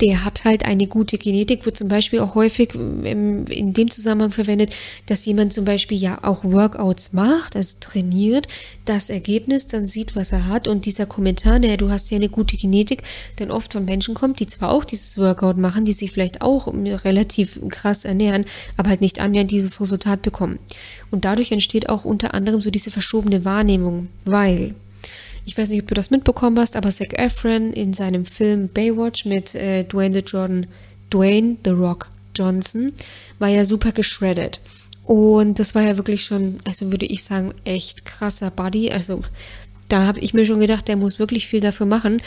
der 0.00 0.24
hat 0.24 0.44
halt 0.44 0.64
eine 0.64 0.86
gute 0.86 1.18
Genetik, 1.18 1.66
wird 1.66 1.76
zum 1.76 1.88
Beispiel 1.88 2.20
auch 2.20 2.34
häufig 2.34 2.74
ähm, 2.74 3.46
in 3.46 3.72
dem 3.72 3.90
Zusammenhang 3.90 4.32
verwendet, 4.32 4.74
dass 5.06 5.24
jemand 5.26 5.52
zum 5.52 5.64
Beispiel 5.64 5.98
ja 5.98 6.18
auch 6.22 6.44
Workouts 6.44 7.12
macht, 7.12 7.56
also 7.56 7.76
trainiert, 7.80 8.46
das 8.84 9.10
Ergebnis 9.10 9.66
dann 9.66 9.86
sieht, 9.86 10.14
was 10.14 10.32
er 10.32 10.46
hat 10.46 10.68
und 10.68 10.86
dieser 10.86 11.06
Kommentar, 11.06 11.58
naja, 11.58 11.76
du 11.76 11.90
hast 11.90 12.10
ja 12.10 12.16
eine 12.16 12.28
gute 12.28 12.56
Genetik, 12.56 13.02
dann 13.36 13.50
oft 13.50 13.72
von 13.72 13.84
Menschen 13.84 14.14
kommt, 14.14 14.40
die 14.40 14.46
zwar 14.46 14.70
auch 14.70 14.84
dieses 14.84 15.18
Workout 15.18 15.56
machen, 15.56 15.84
die 15.84 15.92
sich 15.92 16.12
vielleicht 16.12 16.42
auch 16.42 16.68
relativ 16.68 17.60
krass 17.68 18.04
ernähren, 18.04 18.44
aber 18.76 18.90
halt 18.90 19.00
nicht 19.00 19.20
annähernd 19.20 19.50
dieses 19.50 19.80
Resultat 19.80 20.22
bekommen. 20.22 20.58
Und 21.10 21.24
dadurch 21.24 21.50
entsteht 21.50 21.88
auch 21.88 22.04
unter 22.04 22.34
anderem 22.34 22.60
so 22.60 22.70
diese 22.70 22.90
verschobene 22.90 23.44
Wahrnehmung, 23.44 24.08
weil 24.24 24.74
ich 25.48 25.56
weiß 25.56 25.70
nicht, 25.70 25.80
ob 25.80 25.88
du 25.88 25.94
das 25.94 26.10
mitbekommen 26.10 26.58
hast, 26.58 26.76
aber 26.76 26.90
Zac 26.90 27.18
Efron 27.18 27.72
in 27.72 27.94
seinem 27.94 28.26
Film 28.26 28.68
Baywatch 28.68 29.24
mit 29.24 29.54
äh, 29.54 29.84
Dwayne 29.84 30.12
The 30.12 30.20
Jordan, 30.20 30.66
Dwayne 31.08 31.56
The 31.64 31.70
Rock 31.70 32.10
Johnson, 32.36 32.92
war 33.38 33.48
ja 33.48 33.64
super 33.64 33.92
geschreddet. 33.92 34.60
Und 35.04 35.58
das 35.58 35.74
war 35.74 35.82
ja 35.82 35.96
wirklich 35.96 36.22
schon, 36.22 36.58
also 36.66 36.92
würde 36.92 37.06
ich 37.06 37.24
sagen, 37.24 37.54
echt 37.64 38.04
krasser 38.04 38.50
Buddy. 38.50 38.90
Also 38.90 39.22
da 39.88 40.04
habe 40.04 40.20
ich 40.20 40.34
mir 40.34 40.44
schon 40.44 40.60
gedacht, 40.60 40.86
der 40.86 40.96
muss 40.96 41.18
wirklich 41.18 41.46
viel 41.46 41.62
dafür 41.62 41.86
machen. 41.86 42.20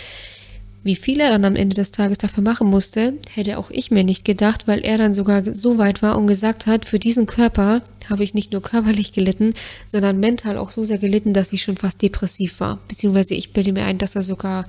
Wie 0.84 0.96
viel 0.96 1.20
er 1.20 1.30
dann 1.30 1.46
am 1.46 1.56
Ende 1.56 1.76
des 1.76 1.92
Tages 1.92 2.18
dafür 2.18 2.44
machen 2.44 2.68
musste, 2.68 3.14
hätte 3.32 3.60
auch 3.60 3.70
ich 3.70 3.92
mir 3.92 4.04
nicht 4.04 4.26
gedacht, 4.26 4.68
weil 4.68 4.80
er 4.80 4.98
dann 4.98 5.14
sogar 5.14 5.54
so 5.54 5.78
weit 5.78 6.02
war 6.02 6.18
und 6.18 6.26
gesagt 6.26 6.66
hat, 6.66 6.86
für 6.86 6.98
diesen 6.98 7.28
Körper 7.28 7.84
habe 8.10 8.24
ich 8.24 8.34
nicht 8.34 8.52
nur 8.52 8.64
körperlich 8.64 9.12
gelitten, 9.12 9.54
sondern 9.86 10.20
mental 10.20 10.58
auch 10.58 10.72
so 10.72 10.84
sehr 10.84 10.98
gelitten, 10.98 11.34
dass 11.34 11.54
ich 11.54 11.62
schon 11.62 11.78
fast 11.78 12.02
depressiv 12.02 12.60
war. 12.60 12.80
Beziehungsweise 12.88 13.36
ich 13.36 13.54
bilde 13.54 13.74
mir 13.74 13.86
ein, 13.86 14.00
dass 14.00 14.16
er 14.16 14.24
sogar 14.24 14.66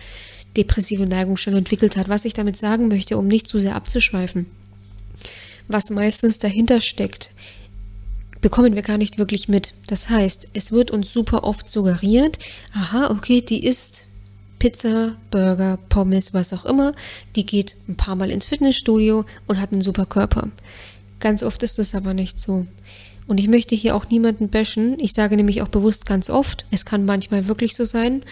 depressive 0.54 1.06
Neigung 1.06 1.38
schon 1.38 1.56
entwickelt 1.56 1.96
hat. 1.96 2.10
Was 2.10 2.26
ich 2.26 2.34
damit 2.34 2.58
sagen 2.58 2.88
möchte, 2.88 3.16
um 3.16 3.26
nicht 3.26 3.46
zu 3.46 3.58
sehr 3.58 3.74
abzuschweifen. 3.74 4.46
Was 5.66 5.88
meistens 5.88 6.38
dahinter 6.38 6.82
steckt, 6.82 7.30
bekommen 8.42 8.74
wir 8.74 8.82
gar 8.82 8.98
nicht 8.98 9.16
wirklich 9.16 9.48
mit. 9.48 9.72
Das 9.86 10.10
heißt, 10.10 10.48
es 10.52 10.72
wird 10.72 10.90
uns 10.90 11.10
super 11.10 11.44
oft 11.44 11.70
suggeriert, 11.70 12.38
aha, 12.74 13.10
okay, 13.10 13.40
die 13.40 13.64
ist 13.64 14.04
Pizza, 14.62 15.16
Burger, 15.32 15.76
Pommes, 15.88 16.34
was 16.34 16.52
auch 16.52 16.64
immer, 16.64 16.92
die 17.34 17.44
geht 17.44 17.74
ein 17.88 17.96
paar 17.96 18.14
Mal 18.14 18.30
ins 18.30 18.46
Fitnessstudio 18.46 19.24
und 19.48 19.60
hat 19.60 19.72
einen 19.72 19.80
super 19.80 20.06
Körper. 20.06 20.50
Ganz 21.18 21.42
oft 21.42 21.64
ist 21.64 21.80
das 21.80 21.96
aber 21.96 22.14
nicht 22.14 22.38
so. 22.38 22.68
Und 23.26 23.40
ich 23.40 23.48
möchte 23.48 23.74
hier 23.74 23.96
auch 23.96 24.08
niemanden 24.08 24.50
bashen. 24.50 25.00
Ich 25.00 25.14
sage 25.14 25.34
nämlich 25.34 25.62
auch 25.62 25.68
bewusst 25.68 26.06
ganz 26.06 26.30
oft, 26.30 26.64
es 26.70 26.84
kann 26.84 27.04
manchmal 27.04 27.48
wirklich 27.48 27.74
so 27.74 27.84
sein, 27.84 28.22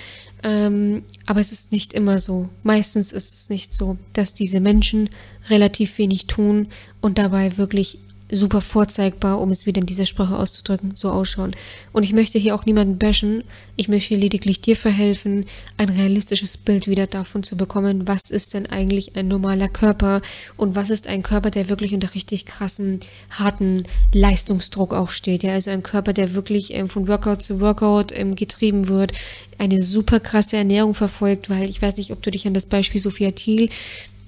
ähm, 0.44 1.02
aber 1.26 1.40
es 1.40 1.50
ist 1.50 1.72
nicht 1.72 1.94
immer 1.94 2.20
so. 2.20 2.48
Meistens 2.62 3.10
ist 3.10 3.34
es 3.34 3.48
nicht 3.48 3.74
so, 3.74 3.98
dass 4.12 4.32
diese 4.32 4.60
Menschen 4.60 5.10
relativ 5.48 5.98
wenig 5.98 6.28
tun 6.28 6.68
und 7.00 7.18
dabei 7.18 7.56
wirklich 7.56 7.98
super 8.30 8.60
vorzeigbar, 8.60 9.40
um 9.40 9.50
es 9.50 9.66
wieder 9.66 9.80
in 9.80 9.86
dieser 9.86 10.06
Sprache 10.06 10.36
auszudrücken, 10.36 10.92
so 10.94 11.10
ausschauen. 11.10 11.54
Und 11.92 12.02
ich 12.02 12.12
möchte 12.12 12.38
hier 12.38 12.54
auch 12.54 12.66
niemanden 12.66 12.98
bashen. 12.98 13.44
Ich 13.76 13.88
möchte 13.88 14.14
lediglich 14.14 14.60
dir 14.60 14.76
verhelfen, 14.76 15.46
ein 15.76 15.88
realistisches 15.88 16.56
Bild 16.56 16.86
wieder 16.86 17.06
davon 17.06 17.42
zu 17.42 17.56
bekommen, 17.56 18.06
was 18.06 18.30
ist 18.30 18.54
denn 18.54 18.66
eigentlich 18.66 19.16
ein 19.16 19.28
normaler 19.28 19.68
Körper 19.68 20.22
und 20.56 20.76
was 20.76 20.90
ist 20.90 21.06
ein 21.06 21.22
Körper, 21.22 21.50
der 21.50 21.68
wirklich 21.68 21.94
unter 21.94 22.14
richtig 22.14 22.46
krassen, 22.46 23.00
harten 23.30 23.84
Leistungsdruck 24.12 24.92
auch 24.92 25.10
steht. 25.10 25.42
Ja, 25.42 25.54
also 25.54 25.70
ein 25.70 25.82
Körper, 25.82 26.12
der 26.12 26.34
wirklich 26.34 26.74
ähm, 26.74 26.88
von 26.88 27.08
Workout 27.08 27.42
zu 27.42 27.60
Workout 27.60 28.12
ähm, 28.12 28.34
getrieben 28.36 28.88
wird, 28.88 29.12
eine 29.58 29.80
super 29.80 30.20
krasse 30.20 30.56
Ernährung 30.56 30.94
verfolgt, 30.94 31.50
weil 31.50 31.68
ich 31.68 31.80
weiß 31.80 31.96
nicht, 31.96 32.12
ob 32.12 32.22
du 32.22 32.30
dich 32.30 32.46
an 32.46 32.54
das 32.54 32.66
Beispiel 32.66 33.00
Sophia 33.00 33.30
Thiel 33.32 33.70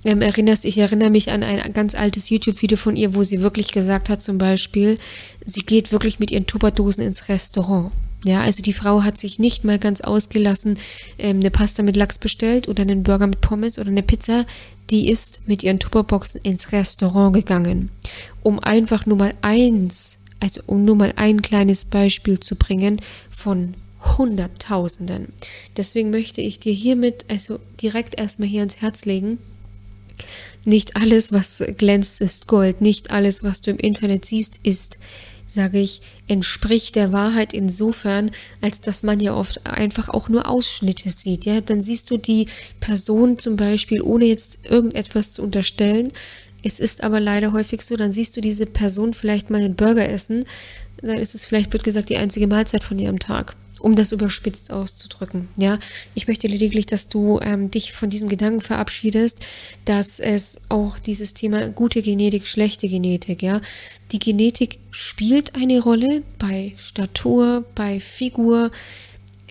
ähm, 0.05 0.23
erinnerst, 0.23 0.65
ich 0.65 0.79
erinnere 0.79 1.11
mich 1.11 1.31
an 1.31 1.43
ein 1.43 1.73
ganz 1.73 1.95
altes 1.95 2.31
YouTube-Video 2.31 2.77
von 2.77 2.97
ihr, 2.97 3.15
wo 3.15 3.23
sie 3.23 3.41
wirklich 3.41 3.73
gesagt 3.73 4.09
hat, 4.09 4.23
zum 4.23 4.39
Beispiel, 4.39 4.99
sie 5.45 5.63
geht 5.63 5.93
wirklich 5.93 6.19
mit 6.19 6.31
ihren 6.31 6.47
Tupperdosen 6.47 7.05
ins 7.05 7.29
Restaurant. 7.29 7.93
Ja, 8.25 8.43
also 8.43 8.63
die 8.63 8.73
Frau 8.73 9.03
hat 9.03 9.19
sich 9.19 9.39
nicht 9.39 9.65
mal 9.65 9.79
ganz 9.79 10.01
ausgelassen, 10.01 10.79
ähm, 11.19 11.41
eine 11.41 11.51
Pasta 11.51 11.83
mit 11.83 11.97
Lachs 11.97 12.19
bestellt 12.19 12.69
oder 12.69 12.83
einen 12.83 13.03
Burger 13.03 13.27
mit 13.27 13.41
Pommes 13.41 13.79
oder 13.79 13.89
eine 13.89 14.03
Pizza. 14.03 14.47
Die 14.91 15.09
ist 15.09 15.49
mit 15.49 15.63
ihren 15.63 15.81
Tupperboxen 15.81 16.41
ins 16.43 16.73
Restaurant 16.73 17.35
gegangen, 17.35 17.91
um 18.43 18.61
einfach 18.61 19.07
nur 19.07 19.17
mal 19.17 19.35
eins, 19.43 20.19
also 20.39 20.61
um 20.67 20.85
nur 20.85 20.97
mal 20.97 21.13
ein 21.17 21.43
kleines 21.43 21.85
Beispiel 21.85 22.39
zu 22.39 22.55
bringen 22.55 23.01
von 23.31 23.75
Hunderttausenden. 24.19 25.29
Deswegen 25.77 26.11
möchte 26.11 26.41
ich 26.41 26.61
dir 26.61 26.73
hiermit 26.73 27.25
also 27.29 27.59
direkt 27.81 28.19
erstmal 28.19 28.49
hier 28.49 28.61
ans 28.61 28.81
Herz 28.81 29.05
legen, 29.05 29.39
nicht 30.65 30.97
alles, 30.97 31.33
was 31.33 31.63
glänzt, 31.77 32.21
ist 32.21 32.47
Gold. 32.47 32.81
Nicht 32.81 33.11
alles, 33.11 33.43
was 33.43 33.61
du 33.61 33.71
im 33.71 33.79
Internet 33.79 34.25
siehst, 34.25 34.61
ist, 34.63 34.99
sage 35.47 35.79
ich, 35.79 36.01
entspricht 36.29 36.97
der 36.97 37.13
Wahrheit 37.13 37.53
insofern, 37.53 38.31
als 38.61 38.81
dass 38.81 39.03
man 39.03 39.21
ja 39.21 39.35
oft 39.35 39.67
einfach 39.67 40.09
auch 40.09 40.29
nur 40.29 40.49
Ausschnitte 40.49 41.11
sieht. 41.11 41.45
Ja, 41.45 41.61
dann 41.61 41.83
siehst 41.83 42.11
du 42.11 42.17
die 42.17 42.47
Person 42.81 43.39
zum 43.39 43.57
Beispiel, 43.57 44.03
ohne 44.03 44.27
jetzt 44.27 44.59
irgendetwas 44.65 45.33
zu 45.33 45.43
unterstellen. 45.43 46.13
Es 46.63 46.79
ist 46.79 47.03
aber 47.03 47.19
leider 47.19 47.53
häufig 47.53 47.83
so, 47.83 47.97
dann 47.97 48.13
siehst 48.13 48.37
du 48.37 48.41
diese 48.41 48.67
Person 48.67 49.15
vielleicht 49.15 49.51
mal 49.51 49.61
einen 49.61 49.75
Burger 49.75 50.09
essen, 50.09 50.45
dann 50.99 51.19
ist 51.19 51.35
es 51.35 51.45
vielleicht, 51.45 51.73
wird 51.73 51.83
gesagt, 51.83 52.11
die 52.11 52.17
einzige 52.17 52.47
Mahlzeit 52.47 52.85
von 52.85 52.99
ihrem 52.99 53.19
Tag 53.19 53.57
um 53.83 53.97
das 53.97 54.13
überspitzt 54.13 54.71
auszudrücken. 54.71 55.49
Ja, 55.57 55.79
ich 56.15 56.29
möchte 56.29 56.47
lediglich, 56.47 56.87
dass 56.87 57.09
du 57.09 57.41
ähm, 57.43 57.71
dich 57.71 57.93
von 57.93 58.11
diesem 58.11 58.29
Gedanken 58.29 58.61
verabschiedest, 58.61 59.41
dass 59.85 60.21
es 60.21 60.57
auch 60.69 60.99
dieses 60.99 61.35
Thema 61.35 61.69
gute 61.71 62.03
Genetik, 62.03 62.47
schlechte 62.47 62.89
Genetik, 62.89 63.43
ja, 63.43 63.61
die 64.13 64.19
Genetik 64.19 64.79
spielt 64.91 65.55
eine 65.57 65.81
Rolle 65.81 66.23
bei 66.39 66.75
Statur, 66.77 67.65
bei 67.75 67.99
Figur, 67.99 68.71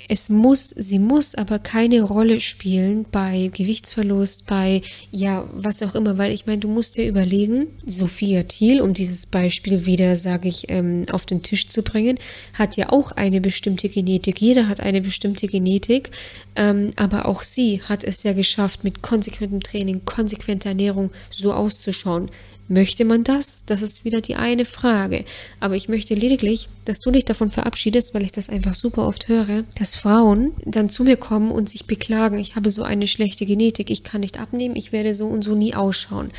es 0.08 0.30
muss, 0.30 0.70
sie 0.70 1.00
muss 1.00 1.36
aber 1.36 1.60
keine 1.60 2.02
Rolle 2.02 2.40
spielen 2.40 3.06
bei 3.12 3.50
Gewichtsverlust, 3.54 4.48
bei 4.48 4.82
ja, 5.12 5.48
was 5.54 5.82
auch 5.84 5.96
immer, 5.96 6.18
weil 6.18 6.32
ich 6.32 6.46
meine, 6.46 6.60
du 6.60 6.68
musst 6.68 6.98
dir 6.98 7.08
überlegen, 7.08 7.68
Sophia 7.86 8.44
Thiel, 8.44 8.82
um 8.82 8.94
dieses 8.94 9.26
Beispiel 9.26 9.86
wieder, 9.86 10.16
sage 10.16 10.48
ich, 10.48 10.70
ähm, 10.70 11.06
auf 11.12 11.26
den 11.26 11.42
Tisch 11.42 11.70
zu 11.70 11.82
bringen, 11.82 12.18
hat 12.54 12.78
ja 12.78 12.90
auch 12.92 13.12
eine 13.12 13.42
bestimmte 13.42 13.90
Genetik. 13.90 14.42
Jeder 14.42 14.68
hat 14.68 14.80
eine 14.80 15.02
bestimmte 15.02 15.48
Genetik, 15.48 16.12
ähm, 16.56 16.92
aber 16.96 17.26
auch 17.26 17.44
sie 17.44 17.82
hat 17.82 18.04
es 18.04 18.24
ja 18.24 18.34
geschafft, 18.34 18.84
mit 18.84 19.02
konsequentem 19.02 19.62
Training, 19.62 20.06
konsequenter 20.06 20.70
Ernährung 20.70 21.12
so 21.30 21.54
auszuschauen 21.54 22.30
Möchte 22.72 23.04
man 23.04 23.26
das? 23.26 23.66
Das 23.66 23.82
ist 23.82 24.06
wieder 24.06 24.22
die 24.22 24.38
eine 24.38 24.64
Frage. 24.64 25.26
Aber 25.60 25.76
ich 25.76 25.90
möchte 25.90 26.16
lediglich, 26.16 26.70
dass 26.86 27.02
du 27.02 27.12
dich 27.12 27.26
davon 27.26 27.52
verabschiedest, 27.52 28.14
weil 28.14 28.24
ich 28.24 28.32
das 28.32 28.48
einfach 28.48 28.76
super 28.76 29.10
oft 29.10 29.28
höre, 29.28 29.66
dass 29.78 29.98
Frauen 29.98 30.54
dann 30.64 30.90
zu 30.90 31.04
mir 31.04 31.18
kommen 31.18 31.52
und 31.52 31.70
sich 31.70 31.86
beklagen, 31.86 32.40
ich 32.40 32.56
habe 32.56 32.70
so 32.70 32.84
eine 32.84 33.08
schlechte 33.08 33.46
Genetik, 33.46 33.90
ich 33.90 34.04
kann 34.04 34.22
nicht 34.22 34.40
abnehmen, 34.40 34.78
ich 34.78 34.94
werde 34.94 35.14
so 35.14 35.28
und 35.28 35.44
so 35.44 35.54
nie 35.54 35.76
ausschauen. 35.76 36.32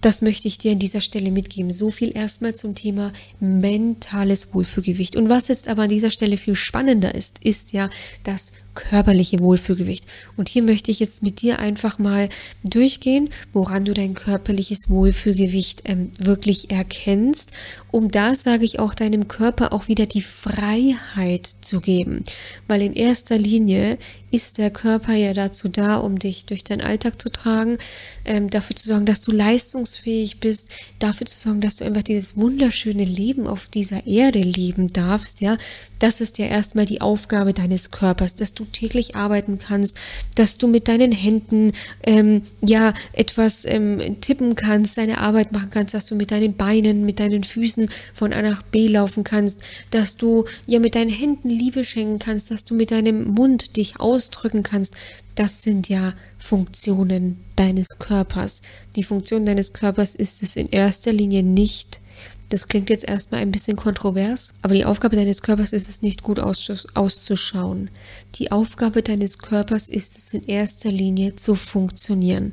Das 0.00 0.22
möchte 0.22 0.48
ich 0.48 0.56
dir 0.56 0.72
an 0.72 0.78
dieser 0.78 1.02
Stelle 1.02 1.30
mitgeben. 1.30 1.70
So 1.70 1.90
viel 1.90 2.16
erstmal 2.16 2.54
zum 2.54 2.74
Thema 2.74 3.12
mentales 3.38 4.54
Wohlfühlgewicht. 4.54 5.16
Und 5.16 5.28
was 5.28 5.48
jetzt 5.48 5.68
aber 5.68 5.82
an 5.82 5.90
dieser 5.90 6.10
Stelle 6.10 6.38
viel 6.38 6.56
spannender 6.56 7.14
ist, 7.14 7.44
ist 7.44 7.74
ja 7.74 7.90
das 8.24 8.52
körperliche 8.78 9.40
Wohlfühlgewicht. 9.40 10.06
Und 10.36 10.48
hier 10.48 10.62
möchte 10.62 10.92
ich 10.92 11.00
jetzt 11.00 11.20
mit 11.22 11.42
dir 11.42 11.58
einfach 11.58 11.98
mal 11.98 12.28
durchgehen, 12.62 13.30
woran 13.52 13.84
du 13.84 13.92
dein 13.92 14.14
körperliches 14.14 14.88
Wohlfühlgewicht 14.88 15.82
ähm, 15.84 16.12
wirklich 16.18 16.70
erkennst, 16.70 17.50
um 17.90 18.10
da 18.10 18.36
sage 18.36 18.64
ich 18.64 18.78
auch 18.78 18.94
deinem 18.94 19.26
Körper 19.26 19.72
auch 19.72 19.88
wieder 19.88 20.06
die 20.06 20.22
Freiheit 20.22 21.50
zu 21.60 21.80
geben. 21.80 22.22
Weil 22.68 22.82
in 22.82 22.92
erster 22.92 23.36
Linie 23.36 23.98
ist 24.30 24.58
der 24.58 24.70
Körper 24.70 25.14
ja 25.14 25.32
dazu 25.32 25.68
da, 25.68 25.96
um 25.96 26.18
dich 26.18 26.44
durch 26.44 26.62
deinen 26.62 26.82
Alltag 26.82 27.20
zu 27.20 27.30
tragen, 27.30 27.78
ähm, 28.24 28.50
dafür 28.50 28.76
zu 28.76 28.86
sorgen, 28.86 29.06
dass 29.06 29.20
du 29.20 29.32
leistungsfähig 29.32 30.38
bist, 30.38 30.70
dafür 30.98 31.26
zu 31.26 31.38
sorgen, 31.38 31.60
dass 31.60 31.76
du 31.76 31.84
einfach 31.84 32.02
dieses 32.02 32.36
wunderschöne 32.36 33.04
Leben 33.04 33.46
auf 33.46 33.68
dieser 33.68 34.06
Erde 34.06 34.40
leben 34.40 34.92
darfst, 34.92 35.40
ja. 35.40 35.56
Das 35.98 36.20
ist 36.20 36.38
ja 36.38 36.46
erstmal 36.46 36.84
die 36.84 37.00
Aufgabe 37.00 37.52
deines 37.52 37.90
Körpers, 37.90 38.36
dass 38.36 38.54
täglich 38.72 39.16
arbeiten 39.16 39.58
kannst, 39.58 39.96
dass 40.34 40.58
du 40.58 40.68
mit 40.68 40.88
deinen 40.88 41.12
Händen 41.12 41.72
ähm, 42.02 42.42
ja 42.60 42.94
etwas 43.12 43.64
ähm, 43.64 44.20
tippen 44.20 44.54
kannst, 44.54 44.98
deine 44.98 45.18
Arbeit 45.18 45.52
machen 45.52 45.70
kannst, 45.70 45.94
dass 45.94 46.06
du 46.06 46.14
mit 46.14 46.30
deinen 46.30 46.54
Beinen, 46.54 47.04
mit 47.04 47.20
deinen 47.20 47.44
Füßen 47.44 47.88
von 48.14 48.32
A 48.32 48.42
nach 48.42 48.62
B 48.62 48.88
laufen 48.88 49.24
kannst, 49.24 49.60
dass 49.90 50.16
du 50.16 50.44
ja 50.66 50.78
mit 50.78 50.94
deinen 50.94 51.10
Händen 51.10 51.48
Liebe 51.48 51.84
schenken 51.84 52.18
kannst, 52.18 52.50
dass 52.50 52.64
du 52.64 52.74
mit 52.74 52.90
deinem 52.90 53.24
Mund 53.24 53.76
dich 53.76 54.00
ausdrücken 54.00 54.62
kannst. 54.62 54.94
Das 55.34 55.62
sind 55.62 55.88
ja 55.88 56.14
Funktionen 56.38 57.38
deines 57.56 57.98
Körpers. 57.98 58.62
Die 58.96 59.04
Funktion 59.04 59.46
deines 59.46 59.72
Körpers 59.72 60.14
ist 60.14 60.42
es 60.42 60.56
in 60.56 60.68
erster 60.68 61.12
Linie 61.12 61.42
nicht, 61.42 62.00
das 62.48 62.68
klingt 62.68 62.88
jetzt 62.88 63.06
erstmal 63.06 63.40
ein 63.40 63.50
bisschen 63.50 63.76
kontrovers, 63.76 64.54
aber 64.62 64.74
die 64.74 64.84
Aufgabe 64.84 65.16
deines 65.16 65.42
Körpers 65.42 65.72
ist 65.72 65.88
es 65.88 66.00
nicht 66.00 66.22
gut 66.22 66.38
auszuschauen. 66.40 67.90
Die 68.36 68.50
Aufgabe 68.50 69.02
deines 69.02 69.38
Körpers 69.38 69.88
ist 69.88 70.16
es 70.16 70.32
in 70.32 70.46
erster 70.46 70.90
Linie 70.90 71.36
zu 71.36 71.54
funktionieren. 71.54 72.52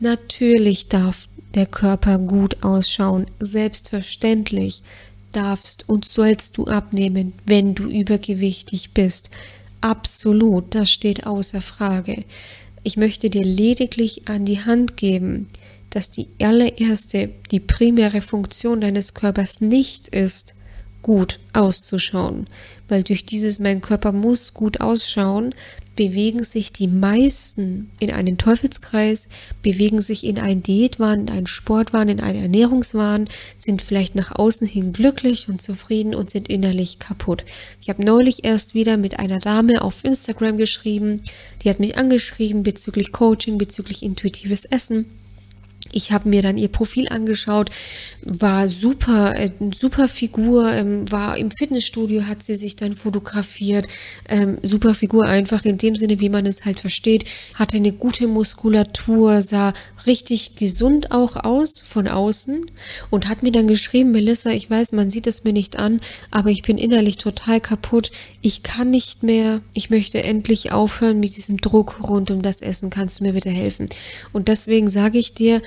Natürlich 0.00 0.88
darf 0.88 1.28
der 1.54 1.66
Körper 1.66 2.18
gut 2.18 2.62
ausschauen, 2.62 3.26
selbstverständlich 3.38 4.82
darfst 5.32 5.88
und 5.88 6.04
sollst 6.04 6.56
du 6.56 6.66
abnehmen, 6.66 7.32
wenn 7.44 7.74
du 7.74 7.84
übergewichtig 7.84 8.90
bist. 8.94 9.30
Absolut, 9.80 10.74
das 10.74 10.90
steht 10.90 11.26
außer 11.26 11.62
Frage. 11.62 12.24
Ich 12.82 12.96
möchte 12.96 13.30
dir 13.30 13.44
lediglich 13.44 14.28
an 14.28 14.44
die 14.44 14.60
Hand 14.60 14.96
geben, 14.96 15.48
dass 15.96 16.10
die 16.10 16.28
allererste, 16.42 17.30
die 17.50 17.58
primäre 17.58 18.20
Funktion 18.20 18.82
deines 18.82 19.14
Körpers 19.14 19.62
nicht 19.62 20.08
ist, 20.08 20.52
gut 21.00 21.40
auszuschauen, 21.54 22.48
weil 22.86 23.02
durch 23.02 23.24
dieses 23.24 23.60
mein 23.60 23.80
Körper 23.80 24.12
muss 24.12 24.52
gut 24.52 24.82
ausschauen, 24.82 25.54
bewegen 25.94 26.44
sich 26.44 26.70
die 26.70 26.88
meisten 26.88 27.90
in 27.98 28.10
einen 28.10 28.36
Teufelskreis, 28.36 29.28
bewegen 29.62 30.02
sich 30.02 30.24
in 30.24 30.38
einen 30.38 30.62
Diätwahn, 30.62 31.20
in 31.20 31.30
einen 31.30 31.46
Sportwahn, 31.46 32.10
in 32.10 32.20
einen 32.20 32.42
Ernährungswahn, 32.42 33.24
sind 33.56 33.80
vielleicht 33.80 34.14
nach 34.16 34.32
außen 34.32 34.66
hin 34.66 34.92
glücklich 34.92 35.48
und 35.48 35.62
zufrieden 35.62 36.14
und 36.14 36.28
sind 36.28 36.48
innerlich 36.48 36.98
kaputt. 36.98 37.46
Ich 37.80 37.88
habe 37.88 38.04
neulich 38.04 38.44
erst 38.44 38.74
wieder 38.74 38.98
mit 38.98 39.18
einer 39.18 39.38
Dame 39.38 39.80
auf 39.80 40.04
Instagram 40.04 40.58
geschrieben, 40.58 41.22
die 41.64 41.70
hat 41.70 41.80
mich 41.80 41.96
angeschrieben 41.96 42.64
bezüglich 42.64 43.12
Coaching, 43.12 43.56
bezüglich 43.56 44.02
intuitives 44.02 44.66
Essen 44.66 45.06
ich 45.96 46.12
habe 46.12 46.28
mir 46.28 46.42
dann 46.42 46.58
ihr 46.58 46.68
Profil 46.68 47.08
angeschaut, 47.08 47.70
war 48.22 48.68
super, 48.68 49.34
äh, 49.34 49.50
super 49.74 50.08
Figur, 50.08 50.70
ähm, 50.70 51.10
war 51.10 51.38
im 51.38 51.50
Fitnessstudio, 51.50 52.26
hat 52.26 52.42
sie 52.42 52.54
sich 52.54 52.76
dann 52.76 52.94
fotografiert, 52.94 53.88
ähm, 54.28 54.58
super 54.62 54.94
Figur 54.94 55.24
einfach 55.24 55.64
in 55.64 55.78
dem 55.78 55.96
Sinne, 55.96 56.20
wie 56.20 56.28
man 56.28 56.44
es 56.44 56.66
halt 56.66 56.80
versteht, 56.80 57.24
hatte 57.54 57.78
eine 57.78 57.92
gute 57.92 58.28
Muskulatur, 58.28 59.40
sah 59.40 59.72
richtig 60.06 60.56
gesund 60.56 61.12
auch 61.12 61.36
aus 61.36 61.80
von 61.80 62.08
außen 62.08 62.70
und 63.10 63.28
hat 63.28 63.42
mir 63.42 63.50
dann 63.50 63.66
geschrieben, 63.66 64.12
Melissa, 64.12 64.50
ich 64.50 64.68
weiß, 64.68 64.92
man 64.92 65.10
sieht 65.10 65.26
es 65.26 65.44
mir 65.44 65.52
nicht 65.52 65.78
an, 65.78 66.00
aber 66.30 66.50
ich 66.50 66.62
bin 66.62 66.76
innerlich 66.76 67.16
total 67.16 67.60
kaputt, 67.60 68.10
ich 68.42 68.62
kann 68.62 68.90
nicht 68.90 69.22
mehr, 69.22 69.62
ich 69.72 69.88
möchte 69.88 70.22
endlich 70.22 70.72
aufhören 70.72 71.20
mit 71.20 71.36
diesem 71.36 71.56
Druck 71.56 72.06
rund 72.06 72.30
um 72.30 72.42
das 72.42 72.60
Essen, 72.60 72.90
kannst 72.90 73.18
du 73.18 73.24
mir 73.24 73.32
bitte 73.32 73.50
helfen? 73.50 73.86
Und 74.32 74.48
deswegen 74.48 74.88
sage 74.88 75.18
ich 75.18 75.32
dir, 75.32 75.62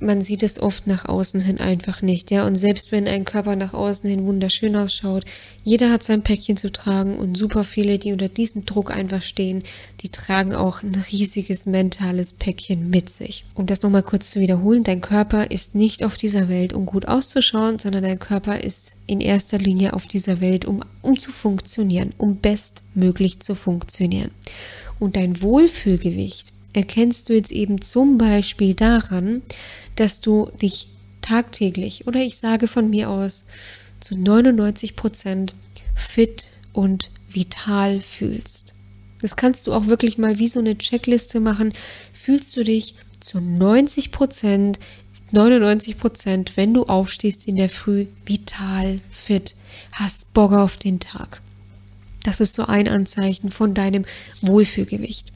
man 0.00 0.22
sieht 0.22 0.42
es 0.42 0.60
oft 0.60 0.86
nach 0.86 1.06
außen 1.06 1.40
hin 1.40 1.58
einfach 1.58 2.02
nicht, 2.02 2.30
ja. 2.30 2.46
Und 2.46 2.54
selbst 2.54 2.92
wenn 2.92 3.08
ein 3.08 3.24
Körper 3.24 3.56
nach 3.56 3.74
außen 3.74 4.08
hin 4.08 4.26
wunderschön 4.26 4.76
ausschaut, 4.76 5.24
jeder 5.62 5.90
hat 5.90 6.04
sein 6.04 6.22
Päckchen 6.22 6.56
zu 6.56 6.70
tragen 6.70 7.18
und 7.18 7.36
super 7.36 7.64
viele, 7.64 7.98
die 7.98 8.12
unter 8.12 8.28
diesem 8.28 8.64
Druck 8.64 8.90
einfach 8.90 9.22
stehen, 9.22 9.64
die 10.00 10.08
tragen 10.08 10.54
auch 10.54 10.82
ein 10.82 10.94
riesiges 11.10 11.66
mentales 11.66 12.32
Päckchen 12.32 12.90
mit 12.90 13.10
sich. 13.10 13.44
Um 13.54 13.66
das 13.66 13.82
nochmal 13.82 14.02
kurz 14.02 14.30
zu 14.30 14.40
wiederholen, 14.40 14.84
dein 14.84 15.00
Körper 15.00 15.50
ist 15.50 15.74
nicht 15.74 16.04
auf 16.04 16.16
dieser 16.16 16.48
Welt, 16.48 16.72
um 16.72 16.86
gut 16.86 17.08
auszuschauen, 17.08 17.78
sondern 17.78 18.04
dein 18.04 18.18
Körper 18.18 18.62
ist 18.62 18.96
in 19.06 19.20
erster 19.20 19.58
Linie 19.58 19.94
auf 19.94 20.06
dieser 20.06 20.40
Welt, 20.40 20.64
um, 20.64 20.82
um 21.02 21.18
zu 21.18 21.32
funktionieren, 21.32 22.10
um 22.18 22.36
bestmöglich 22.36 23.40
zu 23.40 23.54
funktionieren. 23.54 24.30
Und 25.00 25.16
dein 25.16 25.42
Wohlfühlgewicht 25.42 26.52
erkennst 26.72 27.28
du 27.28 27.34
jetzt 27.34 27.52
eben 27.52 27.82
zum 27.82 28.18
Beispiel 28.18 28.74
daran, 28.74 29.42
dass 29.96 30.20
du 30.20 30.50
dich 30.60 30.88
tagtäglich 31.22 32.06
oder 32.06 32.20
ich 32.20 32.38
sage 32.38 32.66
von 32.66 32.90
mir 32.90 33.10
aus 33.10 33.44
zu 34.00 34.16
99 34.16 34.96
Prozent 34.96 35.54
fit 35.94 36.50
und 36.72 37.10
vital 37.30 38.00
fühlst. 38.00 38.74
Das 39.20 39.36
kannst 39.36 39.66
du 39.66 39.72
auch 39.72 39.86
wirklich 39.86 40.16
mal 40.16 40.38
wie 40.38 40.48
so 40.48 40.60
eine 40.60 40.78
Checkliste 40.78 41.40
machen. 41.40 41.72
Fühlst 42.12 42.56
du 42.56 42.62
dich 42.62 42.94
zu 43.20 43.40
90 43.40 44.12
Prozent, 44.12 44.78
99 45.32 45.98
Prozent, 45.98 46.56
wenn 46.56 46.72
du 46.72 46.84
aufstehst 46.84 47.48
in 47.48 47.56
der 47.56 47.68
Früh, 47.68 48.06
vital, 48.24 49.00
fit, 49.10 49.56
hast 49.92 50.32
Bock 50.34 50.52
auf 50.52 50.76
den 50.76 51.00
Tag. 51.00 51.40
Das 52.22 52.40
ist 52.40 52.54
so 52.54 52.66
ein 52.66 52.88
Anzeichen 52.88 53.50
von 53.50 53.74
deinem 53.74 54.04
Wohlfühlgewicht. 54.40 55.32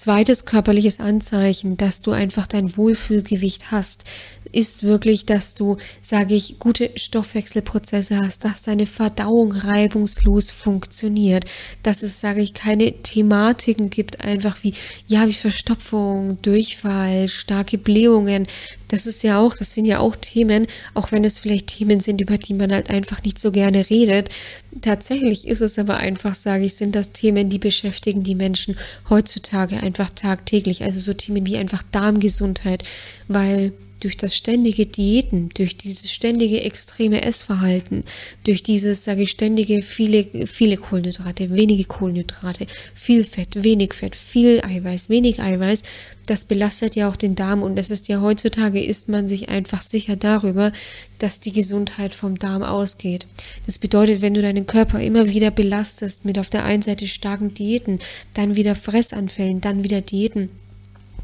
Zweites 0.00 0.46
körperliches 0.46 0.98
Anzeichen, 0.98 1.76
dass 1.76 2.00
du 2.00 2.12
einfach 2.12 2.46
dein 2.46 2.74
Wohlfühlgewicht 2.74 3.70
hast, 3.70 4.04
ist 4.50 4.82
wirklich, 4.82 5.26
dass 5.26 5.54
du, 5.54 5.76
sage 6.00 6.34
ich, 6.34 6.58
gute 6.58 6.90
Stoffwechselprozesse 6.96 8.16
hast, 8.16 8.46
dass 8.46 8.62
deine 8.62 8.86
Verdauung 8.86 9.52
reibungslos 9.52 10.52
funktioniert, 10.52 11.44
dass 11.82 12.02
es, 12.02 12.18
sage 12.18 12.40
ich, 12.40 12.54
keine 12.54 12.94
Thematiken 13.02 13.90
gibt, 13.90 14.22
einfach 14.24 14.62
wie, 14.62 14.72
ja, 15.06 15.28
wie 15.28 15.34
Verstopfung, 15.34 16.40
Durchfall, 16.40 17.28
starke 17.28 17.76
Blähungen. 17.76 18.46
Das 18.90 19.06
ist 19.06 19.22
ja 19.22 19.38
auch, 19.38 19.54
das 19.56 19.72
sind 19.72 19.84
ja 19.84 20.00
auch 20.00 20.16
Themen, 20.16 20.66
auch 20.94 21.12
wenn 21.12 21.24
es 21.24 21.38
vielleicht 21.38 21.68
Themen 21.68 22.00
sind, 22.00 22.20
über 22.20 22.38
die 22.38 22.54
man 22.54 22.72
halt 22.72 22.90
einfach 22.90 23.22
nicht 23.22 23.38
so 23.38 23.52
gerne 23.52 23.88
redet. 23.88 24.30
Tatsächlich 24.82 25.46
ist 25.46 25.60
es 25.60 25.78
aber 25.78 25.98
einfach, 25.98 26.34
sage 26.34 26.64
ich, 26.64 26.74
sind 26.74 26.96
das 26.96 27.12
Themen, 27.12 27.48
die 27.48 27.58
beschäftigen 27.58 28.24
die 28.24 28.34
Menschen 28.34 28.76
heutzutage 29.08 29.76
einfach 29.76 30.10
tagtäglich. 30.10 30.82
Also 30.82 30.98
so 30.98 31.12
Themen 31.12 31.46
wie 31.46 31.56
einfach 31.56 31.84
Darmgesundheit, 31.92 32.82
weil 33.28 33.72
durch 34.00 34.16
das 34.16 34.36
ständige 34.36 34.86
Diäten, 34.86 35.50
durch 35.54 35.76
dieses 35.76 36.10
ständige 36.10 36.62
extreme 36.62 37.22
Essverhalten, 37.22 38.04
durch 38.44 38.62
dieses, 38.62 39.04
sage 39.04 39.22
ich, 39.22 39.30
ständige 39.30 39.82
viele, 39.82 40.46
viele 40.46 40.76
Kohlenhydrate, 40.76 41.50
wenige 41.50 41.84
Kohlenhydrate, 41.84 42.66
viel 42.94 43.24
Fett, 43.24 43.62
wenig 43.62 43.94
Fett, 43.94 44.16
viel 44.16 44.60
Eiweiß, 44.64 45.08
wenig 45.08 45.40
Eiweiß, 45.40 45.82
das 46.30 46.44
belastet 46.44 46.94
ja 46.94 47.08
auch 47.08 47.16
den 47.16 47.34
Darm 47.34 47.60
und 47.62 47.76
es 47.76 47.90
ist 47.90 48.06
ja 48.06 48.20
heutzutage 48.20 48.80
ist 48.80 49.08
man 49.08 49.26
sich 49.26 49.48
einfach 49.48 49.82
sicher 49.82 50.14
darüber, 50.14 50.72
dass 51.18 51.40
die 51.40 51.52
Gesundheit 51.52 52.14
vom 52.14 52.38
Darm 52.38 52.62
ausgeht. 52.62 53.26
Das 53.66 53.80
bedeutet, 53.80 54.22
wenn 54.22 54.34
du 54.34 54.42
deinen 54.42 54.66
Körper 54.66 55.00
immer 55.00 55.28
wieder 55.28 55.50
belastest 55.50 56.24
mit 56.24 56.38
auf 56.38 56.48
der 56.48 56.64
einen 56.64 56.82
Seite 56.82 57.08
starken 57.08 57.52
Diäten, 57.54 57.98
dann 58.34 58.54
wieder 58.54 58.76
Fressanfällen, 58.76 59.60
dann 59.60 59.82
wieder 59.82 60.02
Diäten, 60.02 60.50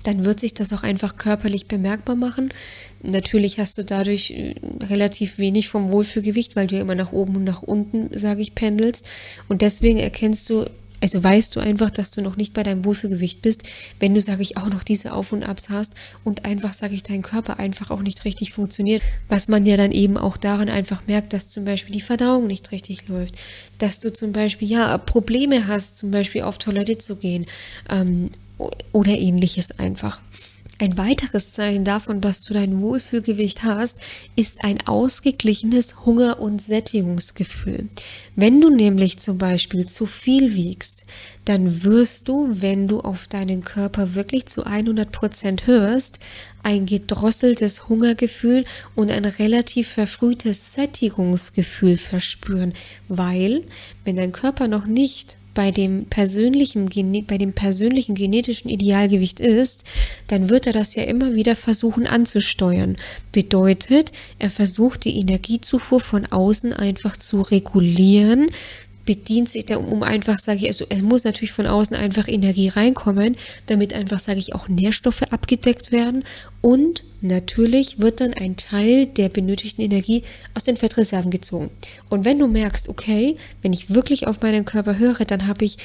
dann 0.07 0.25
wird 0.25 0.41
sich 0.41 0.55
das 0.55 0.73
auch 0.73 0.83
einfach 0.83 1.17
körperlich 1.17 1.67
bemerkbar 1.67 2.17
machen. 2.17 2.53
Natürlich 3.03 3.59
hast 3.59 3.77
du 3.79 3.85
dadurch 3.85 4.31
äh, 4.31 4.55
relativ 4.85 5.39
wenig 5.39 5.69
vom 5.69 5.91
Wohlfühlgewicht, 5.91 6.57
weil 6.57 6.67
du 6.67 6.77
ja 6.77 6.83
immer 6.83 6.95
nach 6.95 7.13
oben 7.13 7.37
und 7.37 7.45
nach 7.45 7.63
unten, 7.63 8.17
sage 8.17 8.43
ich, 8.43 8.55
pendelst. 8.55 9.07
Und 9.49 9.63
deswegen 9.63 9.99
erkennst 9.99 10.49
du 10.51 10.67
also 11.01 11.23
weißt 11.23 11.55
du 11.55 11.61
einfach, 11.61 11.91
dass 11.91 12.11
du 12.11 12.23
noch 12.23 12.37
nicht 12.37 12.55
bei 12.55 12.63
deinem 12.63 12.85
Wohlfühlgewicht 12.85 13.43
bist, 13.43 13.65
wenn 14.01 14.15
du, 14.15 14.21
sage 14.21 14.43
ich, 14.43 14.57
auch 14.57 14.69
noch 14.69 14.83
diese 14.83 15.13
Auf 15.13 15.33
und 15.33 15.43
Abs 15.43 15.69
hast 15.69 15.93
und 16.25 16.47
einfach, 16.47 16.73
sage 16.73 16.95
ich, 16.95 17.03
dein 17.03 17.21
Körper 17.21 17.59
einfach 17.59 17.91
auch 17.91 18.01
nicht 18.01 18.25
richtig 18.25 18.53
funktioniert. 18.53 19.03
Was 19.29 19.49
man 19.49 19.67
ja 19.67 19.77
dann 19.77 19.93
eben 19.93 20.17
auch 20.17 20.39
daran 20.39 20.71
einfach 20.71 21.03
merkt, 21.07 21.35
dass 21.35 21.49
zum 21.49 21.67
Beispiel 21.67 21.93
die 21.93 22.01
Verdauung 22.01 22.47
nicht 22.47 22.73
richtig 22.73 23.09
läuft, 23.09 23.37
dass 23.79 24.01
du 24.01 24.11
zum 24.13 24.33
Beispiel 24.33 24.69
ja 24.69 24.97
Probleme 24.97 25.67
hast, 25.67 25.99
zum 25.99 26.11
Beispiel 26.11 26.43
auf 26.43 26.57
Toilette 26.57 26.97
zu 26.97 27.17
gehen 27.17 27.47
ähm, 27.91 28.31
oder 28.93 29.13
ähnliches 29.13 29.79
einfach. 29.79 30.21
Ein 30.79 30.99
weiteres 30.99 31.53
Zeichen 31.53 31.85
davon, 31.85 32.21
dass 32.21 32.43
du 32.43 32.53
dein 32.53 32.83
Wohlfühlgewicht 32.83 33.65
hast, 33.65 33.99
ist 34.37 34.63
ein 34.63 34.87
ausgeglichenes 34.87 36.05
Hunger- 36.05 36.39
und 36.39 36.61
Sättigungsgefühl. 36.61 37.89
Wenn 38.35 38.61
du 38.61 38.69
nämlich 38.69 39.19
zum 39.19 39.39
Beispiel 39.39 39.87
zu 39.87 40.05
viel 40.05 40.53
wiegst, 40.55 41.07
dann 41.47 41.83
wirst 41.83 42.29
du, 42.29 42.49
wenn 42.61 42.89
du 42.89 43.01
auf 43.01 43.27
deinen 43.27 43.63
Körper 43.63 44.15
wirklich 44.15 44.47
zu 44.47 44.67
100 44.67 45.11
Prozent 45.13 45.67
hörst, 45.67 46.19
ein 46.63 46.85
gedrosseltes 46.85 47.89
Hungergefühl 47.89 48.67
und 48.95 49.11
ein 49.11 49.25
relativ 49.25 49.89
verfrühtes 49.89 50.75
Sättigungsgefühl 50.75 51.97
verspüren, 51.97 52.75
weil 53.09 53.65
wenn 54.05 54.17
dein 54.17 54.33
Körper 54.33 54.69
noch 54.69 54.85
nicht 54.85 55.39
bei 55.57 55.71
dem 55.71 56.05
persönlichen, 56.05 56.91
bei 57.27 57.39
dem 57.39 57.55
persönlichen 57.55 58.15
genetischen 58.15 58.71
Idealgewicht 58.71 59.41
ist, 59.41 59.85
dann 60.29 60.51
wird 60.51 60.67
er 60.67 60.75
das 60.75 60.95
ja 60.95 61.05
immer 61.05 61.35
wieder 61.35 61.57
versuchen 61.57 62.07
anzusteuern. 62.07 62.97
Bedeutet, 63.33 64.13
er 64.39 64.51
versucht 64.51 65.07
die 65.07 65.19
Energiezufuhr 65.19 66.01
von 66.01 66.27
außen 66.27 66.75
einfach 66.75 67.17
zu 67.17 67.41
regulieren, 67.41 68.51
bedient 69.07 69.49
sich 69.49 69.65
da, 69.65 69.79
um 69.79 70.03
einfach, 70.03 70.39
sage 70.39 70.59
ich, 70.59 70.67
also 70.67 70.85
es 70.91 71.01
muss 71.01 71.25
natürlich 71.25 71.53
von 71.53 71.67
außen 71.67 71.97
einfach 71.97 72.29
Energie 72.29 72.69
reinkommen, 72.69 73.37
damit 73.67 73.95
einfach, 73.95 74.19
sage 74.19 74.39
ich, 74.39 74.55
auch 74.55 74.69
Nährstoffe 74.69 75.23
abgedeckt 75.23 75.93
werden 75.93 76.25
und 76.61 77.05
natürlich 77.23 78.01
wird 78.01 78.21
dann 78.21 78.35
ein 78.35 78.57
Teil 78.57 79.07
der 79.07 79.31
benötigten 79.31 79.83
Energie 79.83 80.25
aus 80.55 80.65
den 80.65 80.77
Fettreserven 80.77 81.31
gezogen. 81.31 81.71
Und 82.11 82.25
wenn 82.25 82.39
du 82.39 82.47
merkst, 82.47 82.89
okay, 82.89 83.37
wenn 83.63 83.73
ich 83.73 83.95
wirklich 83.95 84.27
auf 84.27 84.43
meinen 84.43 84.65
Körper 84.65 84.99
höre, 84.99 85.25
dann 85.25 85.47
habe 85.47 85.65
ich, 85.65 85.79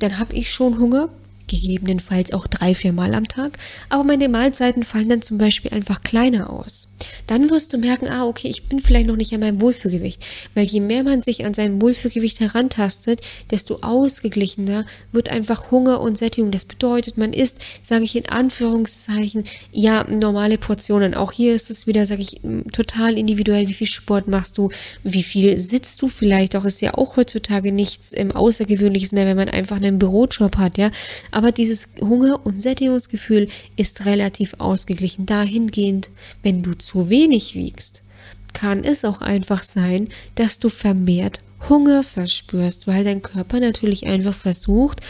dann 0.00 0.18
habe 0.18 0.34
ich 0.34 0.50
schon 0.50 0.78
Hunger, 0.78 1.10
gegebenenfalls 1.46 2.32
auch 2.32 2.46
drei, 2.46 2.74
vier 2.74 2.92
Mal 2.92 3.14
am 3.14 3.28
Tag, 3.28 3.58
aber 3.88 4.04
meine 4.04 4.28
Mahlzeiten 4.28 4.82
fallen 4.82 5.08
dann 5.08 5.22
zum 5.22 5.38
Beispiel 5.38 5.72
einfach 5.72 6.02
kleiner 6.02 6.50
aus. 6.50 6.88
Dann 7.26 7.50
wirst 7.50 7.72
du 7.72 7.78
merken, 7.78 8.08
ah, 8.08 8.26
okay, 8.26 8.48
ich 8.48 8.64
bin 8.64 8.80
vielleicht 8.80 9.06
noch 9.06 9.16
nicht 9.16 9.32
an 9.32 9.40
meinem 9.40 9.60
Wohlfühlgewicht, 9.60 10.24
weil 10.54 10.64
je 10.64 10.80
mehr 10.80 11.02
man 11.04 11.22
sich 11.22 11.44
an 11.44 11.54
sein 11.54 11.80
Wohlfühlgewicht 11.80 12.40
herantastet, 12.40 13.20
desto 13.50 13.78
ausgeglichener 13.82 14.86
wird 15.10 15.30
einfach 15.30 15.70
Hunger 15.70 16.00
und 16.00 16.18
Sättigung. 16.18 16.50
Das 16.50 16.64
bedeutet, 16.64 17.18
man 17.18 17.32
isst, 17.32 17.58
sage 17.82 18.04
ich 18.04 18.16
in 18.16 18.28
Anführungszeichen, 18.28 19.44
ja, 19.72 20.04
normale 20.04 20.58
Portionen. 20.58 21.14
Auch 21.14 21.32
hier 21.32 21.54
ist 21.54 21.70
es 21.70 21.86
wieder, 21.86 22.06
sage 22.06 22.22
ich, 22.22 22.40
total 22.72 23.18
individuell, 23.18 23.68
wie 23.68 23.74
viel 23.74 23.86
Sport 23.86 24.28
machst 24.28 24.58
du, 24.58 24.70
wie 25.02 25.22
viel 25.22 25.58
sitzt 25.58 26.00
du 26.02 26.08
vielleicht 26.08 26.56
auch, 26.56 26.64
ist 26.64 26.80
ja 26.80 26.94
auch 26.94 27.16
heutzutage 27.16 27.72
nichts 27.72 28.12
ähm, 28.16 28.32
Außergewöhnliches 28.32 29.12
mehr, 29.12 29.26
wenn 29.26 29.36
man 29.36 29.48
einfach 29.48 29.76
einen 29.76 29.98
Bürojob 29.98 30.56
hat, 30.56 30.78
ja. 30.78 30.90
Aber 31.32 31.50
dieses 31.50 31.88
Hunger- 32.00 32.46
und 32.46 32.62
Sättigungsgefühl 32.62 33.48
ist 33.76 34.04
relativ 34.06 34.54
ausgeglichen. 34.58 35.26
Dahingehend, 35.26 36.10
wenn 36.42 36.62
du 36.62 36.74
zu 36.74 37.08
wenig 37.08 37.56
wiegst, 37.56 38.04
kann 38.52 38.84
es 38.84 39.04
auch 39.04 39.20
einfach 39.20 39.62
sein, 39.64 40.08
dass 40.36 40.60
du 40.60 40.68
vermehrt 40.68 41.40
Hunger 41.68 42.02
verspürst, 42.02 42.86
weil 42.86 43.02
dein 43.02 43.22
Körper 43.22 43.60
natürlich 43.60 44.06
einfach 44.06 44.34
versucht, 44.34 45.00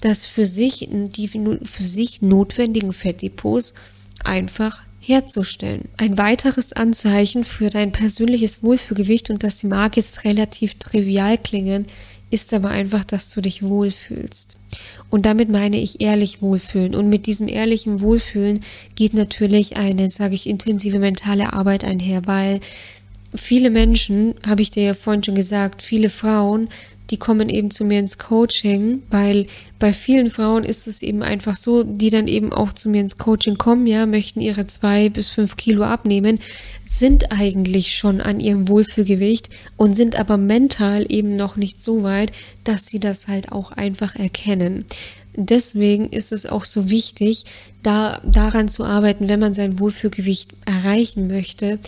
das 0.00 0.24
für 0.26 0.46
sich, 0.46 0.88
die 0.90 1.28
für 1.28 1.86
sich 1.86 2.22
notwendigen 2.22 2.92
Fettdepots 2.92 3.74
einfach 4.24 4.82
herzustellen. 5.00 5.88
Ein 5.96 6.16
weiteres 6.16 6.72
Anzeichen 6.72 7.44
für 7.44 7.70
dein 7.70 7.90
persönliches 7.92 8.62
Wohlfühlgewicht, 8.62 9.30
und 9.30 9.42
das 9.42 9.64
mag 9.64 9.96
jetzt 9.96 10.24
relativ 10.24 10.78
trivial 10.78 11.38
klingen, 11.38 11.86
ist 12.32 12.54
aber 12.54 12.70
einfach, 12.70 13.04
dass 13.04 13.28
du 13.28 13.40
dich 13.40 13.62
wohlfühlst. 13.62 14.56
Und 15.10 15.26
damit 15.26 15.50
meine 15.50 15.78
ich 15.78 16.00
ehrlich 16.00 16.40
wohlfühlen. 16.40 16.94
Und 16.94 17.08
mit 17.08 17.26
diesem 17.26 17.46
ehrlichen 17.46 18.00
Wohlfühlen 18.00 18.64
geht 18.94 19.12
natürlich 19.12 19.76
eine, 19.76 20.08
sage 20.08 20.34
ich, 20.34 20.48
intensive 20.48 20.98
mentale 20.98 21.52
Arbeit 21.52 21.84
einher, 21.84 22.22
weil 22.26 22.60
viele 23.34 23.70
Menschen, 23.70 24.34
habe 24.46 24.62
ich 24.62 24.70
dir 24.70 24.82
ja 24.82 24.94
vorhin 24.94 25.22
schon 25.22 25.34
gesagt, 25.34 25.82
viele 25.82 26.08
Frauen 26.08 26.68
die 27.12 27.18
kommen 27.18 27.50
eben 27.50 27.70
zu 27.70 27.84
mir 27.84 27.98
ins 27.98 28.16
Coaching, 28.16 29.02
weil 29.10 29.46
bei 29.78 29.92
vielen 29.92 30.30
Frauen 30.30 30.64
ist 30.64 30.88
es 30.88 31.02
eben 31.02 31.22
einfach 31.22 31.54
so, 31.54 31.84
die 31.84 32.08
dann 32.08 32.26
eben 32.26 32.54
auch 32.54 32.72
zu 32.72 32.88
mir 32.88 33.02
ins 33.02 33.18
Coaching 33.18 33.58
kommen, 33.58 33.86
ja, 33.86 34.06
möchten 34.06 34.40
ihre 34.40 34.66
zwei 34.66 35.10
bis 35.10 35.28
fünf 35.28 35.56
Kilo 35.56 35.84
abnehmen, 35.84 36.38
sind 36.88 37.30
eigentlich 37.30 37.94
schon 37.94 38.22
an 38.22 38.40
ihrem 38.40 38.66
Wohlfühlgewicht 38.66 39.50
und 39.76 39.94
sind 39.94 40.16
aber 40.16 40.38
mental 40.38 41.04
eben 41.10 41.36
noch 41.36 41.56
nicht 41.56 41.84
so 41.84 42.02
weit, 42.02 42.32
dass 42.64 42.86
sie 42.86 42.98
das 42.98 43.28
halt 43.28 43.52
auch 43.52 43.72
einfach 43.72 44.16
erkennen. 44.16 44.86
Deswegen 45.34 46.08
ist 46.08 46.32
es 46.32 46.46
auch 46.46 46.64
so 46.64 46.88
wichtig, 46.90 47.44
da 47.82 48.20
daran 48.24 48.68
zu 48.68 48.84
arbeiten, 48.84 49.28
wenn 49.28 49.40
man 49.40 49.54
sein 49.54 49.78
Wohlfühlgewicht 49.78 50.50
erreichen 50.64 51.26
möchte, 51.26 51.78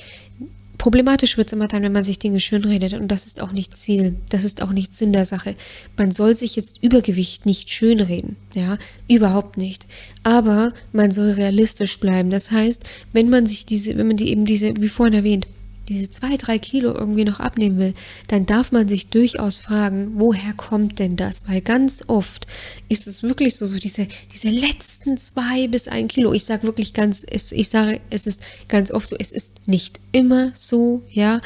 Problematisch 0.78 1.36
wird 1.36 1.48
es 1.48 1.52
immer 1.52 1.68
dann, 1.68 1.82
wenn 1.82 1.92
man 1.92 2.04
sich 2.04 2.18
Dinge 2.18 2.40
schönredet 2.40 2.94
und 2.94 3.08
das 3.08 3.26
ist 3.26 3.40
auch 3.40 3.52
nicht 3.52 3.76
Ziel, 3.76 4.16
das 4.28 4.44
ist 4.44 4.62
auch 4.62 4.70
nicht 4.70 4.94
Sinn 4.94 5.12
der 5.12 5.24
Sache. 5.24 5.54
Man 5.96 6.10
soll 6.10 6.34
sich 6.34 6.56
jetzt 6.56 6.82
Übergewicht 6.82 7.46
nicht 7.46 7.70
schönreden, 7.70 8.36
ja, 8.54 8.78
überhaupt 9.08 9.56
nicht. 9.56 9.86
Aber 10.22 10.72
man 10.92 11.12
soll 11.12 11.30
realistisch 11.30 11.98
bleiben. 12.00 12.30
Das 12.30 12.50
heißt, 12.50 12.82
wenn 13.12 13.30
man 13.30 13.46
sich 13.46 13.66
diese, 13.66 13.96
wenn 13.96 14.08
man 14.08 14.16
die 14.16 14.30
eben 14.30 14.44
diese, 14.44 14.74
wie 14.78 14.88
vorhin 14.88 15.14
erwähnt, 15.14 15.46
diese 15.88 16.10
zwei, 16.10 16.36
drei 16.36 16.58
Kilo 16.58 16.92
irgendwie 16.92 17.24
noch 17.24 17.40
abnehmen 17.40 17.78
will, 17.78 17.94
dann 18.28 18.46
darf 18.46 18.72
man 18.72 18.88
sich 18.88 19.10
durchaus 19.10 19.58
fragen, 19.58 20.12
woher 20.14 20.54
kommt 20.54 20.98
denn 20.98 21.16
das? 21.16 21.44
Weil 21.46 21.60
ganz 21.60 22.04
oft 22.06 22.46
ist 22.88 23.06
es 23.06 23.22
wirklich 23.22 23.56
so, 23.56 23.66
so 23.66 23.78
diese, 23.78 24.08
diese 24.32 24.48
letzten 24.48 25.18
zwei 25.18 25.68
bis 25.68 25.88
ein 25.88 26.08
Kilo. 26.08 26.32
Ich 26.32 26.44
sage 26.44 26.64
wirklich 26.64 26.94
ganz, 26.94 27.24
ich 27.30 27.68
sage, 27.68 28.00
es 28.10 28.26
ist 28.26 28.40
ganz 28.68 28.90
oft 28.90 29.08
so, 29.08 29.16
es 29.18 29.32
ist 29.32 29.66
nicht 29.68 30.00
immer 30.12 30.52
so, 30.54 31.02
ja. 31.10 31.40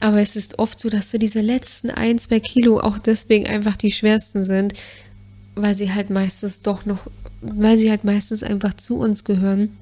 Aber 0.00 0.20
es 0.20 0.36
ist 0.36 0.58
oft 0.58 0.78
so, 0.78 0.90
dass 0.90 1.10
so 1.10 1.18
diese 1.18 1.40
letzten 1.40 1.90
ein, 1.90 2.18
zwei 2.18 2.40
Kilo 2.40 2.80
auch 2.80 2.98
deswegen 2.98 3.46
einfach 3.46 3.76
die 3.76 3.92
schwersten 3.92 4.44
sind, 4.44 4.74
weil 5.54 5.74
sie 5.74 5.92
halt 5.92 6.10
meistens 6.10 6.62
doch 6.62 6.84
noch, 6.84 7.06
weil 7.40 7.78
sie 7.78 7.90
halt 7.90 8.04
meistens 8.04 8.42
einfach 8.42 8.74
zu 8.74 8.98
uns 8.98 9.24
gehören 9.24 9.76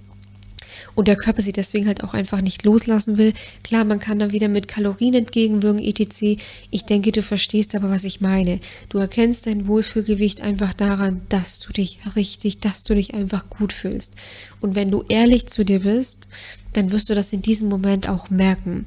und 0.95 1.09
der 1.09 1.17
Körper 1.17 1.43
sie 1.43 1.53
deswegen 1.53 1.87
halt 1.87 2.05
auch 2.05 2.15
einfach 2.15 2.41
nicht 2.41 2.65
loslassen 2.65 3.19
will. 3.19 3.33
Klar, 3.65 3.85
man 3.85 3.99
kann 3.99 4.19
da 4.19 4.33
wieder 4.33 4.49
mit 4.49 4.69
Kalorien 4.69 5.15
entgegenwirken, 5.15 5.83
etc. 5.83 6.43
Ich 6.71 6.85
denke, 6.85 7.13
du 7.13 7.23
verstehst 7.23 7.75
aber, 7.75 7.91
was 7.91 8.05
ich 8.05 8.21
meine. 8.21 8.61
Du 8.89 8.99
erkennst 8.99 9.47
dein 9.47 9.67
Wohlfühlgewicht 9.67 10.41
einfach 10.41 10.73
daran, 10.75 11.23
dass 11.29 11.59
du 11.59 11.73
dich 11.73 11.99
richtig, 12.17 12.59
dass 12.61 12.83
du 12.83 12.95
dich 12.95 13.15
einfach 13.15 13.49
gut 13.49 13.73
fühlst. 13.73 14.15
Und 14.61 14.75
wenn 14.75 14.91
du 14.91 15.05
ehrlich 15.09 15.47
zu 15.47 15.65
dir 15.65 15.81
bist, 15.81 16.29
dann 16.73 16.91
wirst 16.91 17.09
du 17.09 17.15
das 17.15 17.33
in 17.33 17.43
diesem 17.43 17.69
Moment 17.69 18.09
auch 18.09 18.31
merken 18.31 18.87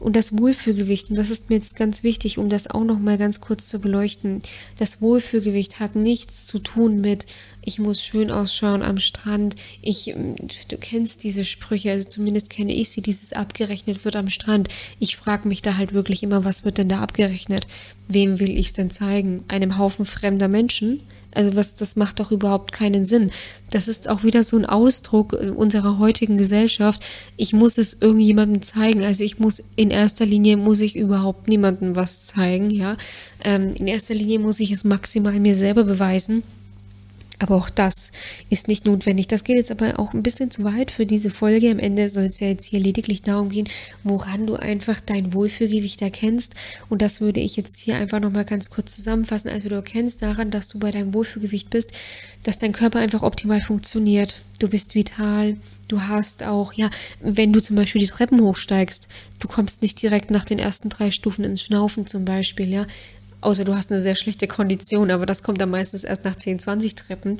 und 0.00 0.16
das 0.16 0.36
Wohlfühlgewicht, 0.36 1.10
und 1.10 1.18
das 1.18 1.30
ist 1.30 1.50
mir 1.50 1.56
jetzt 1.56 1.76
ganz 1.76 2.02
wichtig, 2.02 2.38
um 2.38 2.48
das 2.48 2.70
auch 2.70 2.84
noch 2.84 2.98
mal 2.98 3.18
ganz 3.18 3.40
kurz 3.40 3.66
zu 3.66 3.80
beleuchten. 3.80 4.42
Das 4.78 5.00
Wohlfühlgewicht 5.00 5.80
hat 5.80 5.96
nichts 5.96 6.46
zu 6.46 6.58
tun 6.58 7.00
mit, 7.00 7.26
ich 7.64 7.78
muss 7.78 8.02
schön 8.02 8.30
ausschauen 8.30 8.82
am 8.82 8.98
Strand. 8.98 9.56
Ich, 9.82 10.14
du 10.68 10.78
kennst 10.78 11.24
diese 11.24 11.44
Sprüche, 11.44 11.90
also 11.90 12.08
zumindest 12.08 12.50
kenne 12.50 12.74
ich 12.74 12.90
sie, 12.90 13.02
dieses 13.02 13.32
abgerechnet 13.32 14.04
wird 14.04 14.16
am 14.16 14.30
Strand. 14.30 14.68
Ich 14.98 15.16
frage 15.16 15.48
mich 15.48 15.62
da 15.62 15.76
halt 15.76 15.92
wirklich 15.92 16.22
immer, 16.22 16.44
was 16.44 16.64
wird 16.64 16.78
denn 16.78 16.88
da 16.88 17.00
abgerechnet? 17.00 17.66
Wem 18.06 18.40
will 18.40 18.58
ich 18.58 18.68
es 18.68 18.72
denn 18.72 18.90
zeigen? 18.90 19.44
Einem 19.48 19.78
Haufen 19.78 20.06
fremder 20.06 20.48
Menschen? 20.48 21.00
Also 21.32 21.56
was, 21.56 21.76
das 21.76 21.96
macht 21.96 22.20
doch 22.20 22.32
überhaupt 22.32 22.72
keinen 22.72 23.04
Sinn. 23.04 23.30
Das 23.70 23.86
ist 23.86 24.08
auch 24.08 24.24
wieder 24.24 24.42
so 24.42 24.56
ein 24.56 24.66
Ausdruck 24.66 25.32
unserer 25.32 25.98
heutigen 25.98 26.38
Gesellschaft. 26.38 27.04
Ich 27.36 27.52
muss 27.52 27.78
es 27.78 28.00
irgendjemandem 28.00 28.62
zeigen. 28.62 29.02
Also 29.02 29.24
ich 29.24 29.38
muss 29.38 29.62
in 29.76 29.90
erster 29.90 30.26
Linie 30.26 30.56
muss 30.56 30.80
ich 30.80 30.96
überhaupt 30.96 31.48
niemandem 31.48 31.96
was 31.96 32.26
zeigen, 32.26 32.70
ja. 32.70 32.96
Ähm, 33.44 33.74
in 33.74 33.86
erster 33.86 34.14
Linie 34.14 34.38
muss 34.38 34.60
ich 34.60 34.70
es 34.70 34.84
maximal 34.84 35.38
mir 35.38 35.54
selber 35.54 35.84
beweisen. 35.84 36.42
Aber 37.40 37.54
auch 37.54 37.70
das 37.70 38.10
ist 38.50 38.66
nicht 38.66 38.84
notwendig. 38.84 39.28
Das 39.28 39.44
geht 39.44 39.56
jetzt 39.56 39.70
aber 39.70 40.00
auch 40.00 40.12
ein 40.12 40.24
bisschen 40.24 40.50
zu 40.50 40.64
weit 40.64 40.90
für 40.90 41.06
diese 41.06 41.30
Folge. 41.30 41.70
Am 41.70 41.78
Ende 41.78 42.08
soll 42.08 42.24
es 42.24 42.40
ja 42.40 42.48
jetzt 42.48 42.66
hier 42.66 42.80
lediglich 42.80 43.22
darum 43.22 43.48
gehen, 43.48 43.68
woran 44.02 44.46
du 44.46 44.56
einfach 44.56 45.00
dein 45.00 45.32
Wohlfühlgewicht 45.32 46.02
erkennst. 46.02 46.54
Und 46.88 47.00
das 47.00 47.20
würde 47.20 47.38
ich 47.40 47.56
jetzt 47.56 47.78
hier 47.78 47.96
einfach 47.96 48.18
nochmal 48.18 48.44
ganz 48.44 48.70
kurz 48.70 48.94
zusammenfassen. 48.94 49.50
Also 49.50 49.68
du 49.68 49.76
erkennst 49.76 50.20
daran, 50.20 50.50
dass 50.50 50.68
du 50.68 50.80
bei 50.80 50.90
deinem 50.90 51.14
Wohlfühlgewicht 51.14 51.70
bist, 51.70 51.92
dass 52.42 52.56
dein 52.56 52.72
Körper 52.72 52.98
einfach 52.98 53.22
optimal 53.22 53.60
funktioniert. 53.60 54.36
Du 54.58 54.68
bist 54.68 54.96
vital. 54.96 55.56
Du 55.86 56.02
hast 56.02 56.42
auch, 56.42 56.72
ja, 56.72 56.90
wenn 57.20 57.52
du 57.52 57.62
zum 57.62 57.76
Beispiel 57.76 58.00
die 58.00 58.08
Treppen 58.08 58.40
hochsteigst, 58.40 59.08
du 59.38 59.48
kommst 59.48 59.80
nicht 59.80 60.02
direkt 60.02 60.30
nach 60.30 60.44
den 60.44 60.58
ersten 60.58 60.90
drei 60.90 61.10
Stufen 61.12 61.44
ins 61.44 61.62
Schnaufen 61.62 62.06
zum 62.06 62.24
Beispiel, 62.24 62.68
ja 62.68 62.86
außer 63.40 63.64
du 63.64 63.74
hast 63.74 63.90
eine 63.90 64.00
sehr 64.00 64.14
schlechte 64.14 64.46
Kondition, 64.46 65.10
aber 65.10 65.26
das 65.26 65.42
kommt 65.42 65.60
dann 65.60 65.70
meistens 65.70 66.04
erst 66.04 66.24
nach 66.24 66.36
10, 66.36 66.58
20 66.60 66.94
Treppen 66.94 67.38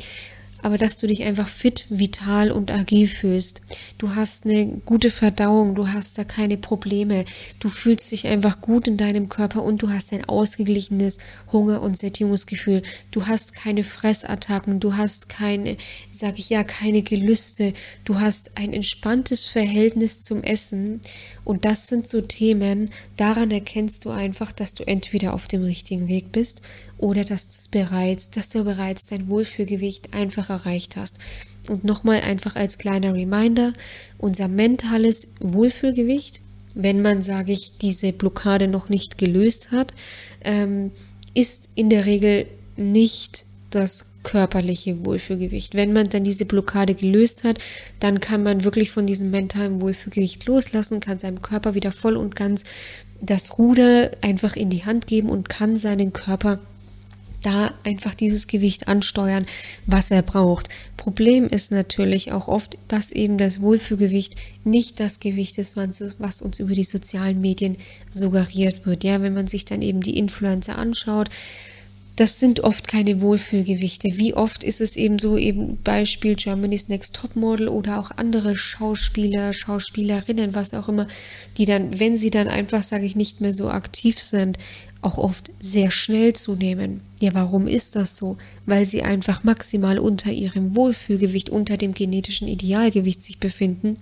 aber 0.63 0.79
dass 0.79 0.97
du 0.97 1.07
dich 1.07 1.23
einfach 1.25 1.49
fit, 1.49 1.87
vital 1.89 2.51
und 2.51 2.71
agil 2.71 3.09
fühlst. 3.09 3.63
Du 3.97 4.15
hast 4.15 4.45
eine 4.45 4.79
gute 4.85 5.11
Verdauung, 5.11 5.75
du 5.75 5.89
hast 5.89 6.19
da 6.19 6.25
keine 6.25 6.57
Probleme, 6.57 7.25
du 7.61 7.69
fühlst 7.69 8.11
dich 8.11 8.27
einfach 8.27 8.61
gut 8.61 8.89
in 8.89 8.97
deinem 8.97 9.29
Körper 9.29 9.63
und 9.63 9.83
du 9.83 9.91
hast 9.91 10.13
ein 10.13 10.25
ausgeglichenes 10.25 11.19
Hunger- 11.53 11.83
und 11.83 11.99
Sättigungsgefühl. 11.99 12.83
Du 13.11 13.27
hast 13.27 13.55
keine 13.55 13.85
Fressattacken, 13.85 14.81
du 14.81 14.97
hast 14.97 15.29
keine, 15.29 15.77
sag 16.11 16.39
ich 16.39 16.51
ja, 16.51 16.65
keine 16.65 17.03
Gelüste, 17.03 17.73
du 18.05 18.19
hast 18.19 18.57
ein 18.57 18.73
entspanntes 18.73 19.45
Verhältnis 19.45 20.23
zum 20.23 20.43
Essen 20.43 21.01
und 21.45 21.65
das 21.65 21.87
sind 21.87 22.11
so 22.11 22.21
Themen, 22.21 22.91
daran 23.17 23.51
erkennst 23.51 24.05
du 24.05 24.11
einfach, 24.11 24.53
dass 24.53 24.75
du 24.75 24.85
entweder 24.85 25.33
auf 25.33 25.49
dem 25.49 25.63
richtigen 25.63 26.07
Weg 26.07 26.31
bist 26.31 26.61
oder 26.99 27.25
dass 27.25 27.49
du 27.49 27.71
bereits, 27.71 28.31
dass 28.31 28.49
du 28.51 28.65
bereits 28.65 29.07
dein 29.07 29.29
Wohlfühlgewicht 29.29 30.15
einfach 30.15 30.51
erreicht 30.51 30.97
hast. 30.97 31.17
Und 31.69 31.85
nochmal 31.85 32.21
einfach 32.23 32.57
als 32.57 32.79
kleiner 32.79 33.15
Reminder, 33.15 33.73
unser 34.19 34.49
mentales 34.49 35.35
Wohlfühlgewicht, 35.41 36.41
wenn 36.75 37.03
man, 37.03 37.23
sage 37.23 37.53
ich, 37.53 37.79
diese 37.79 38.13
Blockade 38.13 38.69
noch 38.69 38.89
nicht 38.89 39.19
gelöst 39.19 39.71
hat, 39.73 39.95
ähm, 40.43 40.93
ist 41.35 41.71
in 41.75 41.91
der 41.91 42.07
Regel 42.07 42.47
nicht 42.77 43.45
das 43.71 44.07
körperliche 44.23 45.05
Wohlfühlgewicht. 45.05 45.75
Wenn 45.75 45.93
man 45.93 46.09
dann 46.09 46.25
diese 46.25 46.45
Blockade 46.45 46.95
gelöst 46.95 47.45
hat, 47.45 47.59
dann 48.01 48.21
kann 48.21 48.43
man 48.43 48.65
wirklich 48.65 48.91
von 48.91 49.07
diesem 49.07 49.31
mentalen 49.31 49.81
Wohlfühlgewicht 49.81 50.47
loslassen, 50.47 51.01
kann 51.01 51.19
seinem 51.19 51.43
Körper 51.43 51.75
wieder 51.75 51.93
voll 51.93 52.17
und 52.17 52.37
ganz 52.37 52.65
das 53.21 53.59
Ruder 53.59 54.11
einfach 54.21 54.57
in 54.57 54.71
die 54.71 54.85
Hand 54.85 55.07
geben 55.07 55.29
und 55.29 55.49
kann 55.49 55.77
seinen 55.77 56.13
Körper 56.13 56.61
da 57.43 57.75
einfach 57.85 58.15
dieses 58.15 58.47
Gewicht 58.47 58.89
ansteuern, 58.89 59.47
was 59.87 60.11
er 60.11 60.23
braucht. 60.23 60.69
Problem 60.97 61.47
ist 61.47 61.71
natürlich 61.71 62.33
auch 62.33 62.49
oft, 62.49 62.77
dass 62.89 63.13
eben 63.13 63.39
das 63.39 63.61
Wohlfühlgewicht 63.61 64.37
nicht 64.65 65.01
das 65.01 65.21
Gewicht 65.21 65.59
ist, 65.59 65.77
was 65.77 66.43
uns 66.43 66.59
über 66.59 66.75
die 66.75 66.85
sozialen 66.85 67.41
Medien 67.41 67.77
suggeriert 68.11 68.87
wird. 68.87 69.05
Ja, 69.05 69.23
wenn 69.23 69.35
man 69.35 69.47
sich 69.47 69.65
dann 69.65 69.83
eben 69.83 70.01
die 70.01 70.19
Influencer 70.19 70.77
anschaut, 70.77 71.31
das 72.19 72.41
sind 72.41 72.61
oft 72.61 72.89
keine 72.89 73.21
Wohlfühlgewichte. 73.21 74.09
Wie 74.15 74.35
oft 74.35 74.65
ist 74.65 74.81
es 74.81 74.97
eben 74.97 75.21
so, 75.21 75.39
eben 75.39 75.77
Beispiel 75.83 76.35
Germany's 76.35 76.89
Next 76.89 77.15
Topmodel 77.15 77.69
oder 77.69 78.01
auch 78.01 78.11
andere 78.11 78.57
Schauspieler, 78.57 79.53
Schauspielerinnen, 79.53 80.53
was 80.53 80.75
auch 80.75 80.89
immer, 80.89 81.07
die 81.59 81.65
dann, 81.65 82.01
wenn 82.01 82.17
sie 82.17 82.31
dann 82.31 82.49
einfach, 82.49 82.83
sage 82.83 83.05
ich, 83.07 83.15
nicht 83.15 83.41
mehr 83.41 83.55
so 83.55 83.71
aktiv 83.71 84.19
sind, 84.19 84.59
auch 85.01 85.17
oft 85.17 85.53
sehr 85.61 85.93
schnell 85.93 86.33
zunehmen. 86.33 87.03
Ja, 87.21 87.33
warum 87.35 87.69
ist 87.69 87.95
das 87.95 88.17
so? 88.17 88.37
Weil 88.67 88.85
sie 88.85 89.03
einfach 89.03 89.45
maximal 89.45 90.01
unter 90.01 90.33
ihrem 90.33 90.75
Wohlfühlgewicht, 90.75 91.51
unter 91.51 91.77
dem 91.77 91.95
genetischen 91.95 92.49
Idealgewicht 92.49 93.23
sich 93.23 93.39
befinden 93.39 93.99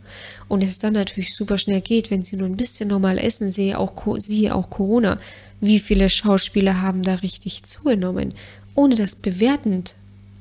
und 0.48 0.64
es 0.64 0.78
dann 0.78 0.94
natürlich 0.94 1.34
super 1.34 1.58
schnell 1.58 1.82
geht, 1.82 2.10
wenn 2.10 2.24
sie 2.24 2.36
nur 2.36 2.46
ein 2.46 2.56
bisschen 2.56 2.88
normal 2.88 3.18
essen, 3.18 3.50
sehe 3.50 3.78
auch, 3.78 3.92
siehe 4.16 4.54
auch 4.54 4.70
Corona. 4.70 5.18
Wie 5.60 5.78
viele 5.78 6.08
Schauspieler 6.08 6.82
haben 6.82 7.02
da 7.02 7.16
richtig 7.16 7.62
zugenommen, 7.64 8.34
ohne 8.74 8.94
das 8.94 9.16
bewertend 9.16 9.96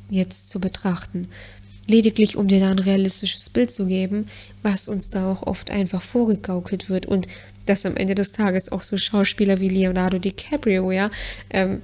jetzt 0.10 0.50
zu 0.50 0.60
betrachten 0.60 1.28
lediglich 1.88 2.36
um 2.38 2.48
dir 2.48 2.60
da 2.60 2.72
ein 2.72 2.80
realistisches 2.80 3.50
Bild 3.50 3.72
zu 3.72 3.86
geben, 3.88 4.28
was 4.64 4.88
uns 4.88 5.10
da 5.10 5.32
auch 5.32 5.44
oft 5.44 5.72
einfach 5.72 6.02
vorgegaukelt 6.02 6.90
wird 6.90 7.06
und 7.06 7.28
dass 7.66 7.86
am 7.86 7.96
Ende 7.96 8.16
des 8.16 8.32
Tages 8.32 8.72
auch 8.72 8.84
so 8.84 8.98
Schauspieler 8.98 9.60
wie 9.60 9.70
Leonardo 9.70 10.20
DiCaprio, 10.20 10.92
ja, 10.92 11.10
ähm, 11.50 11.82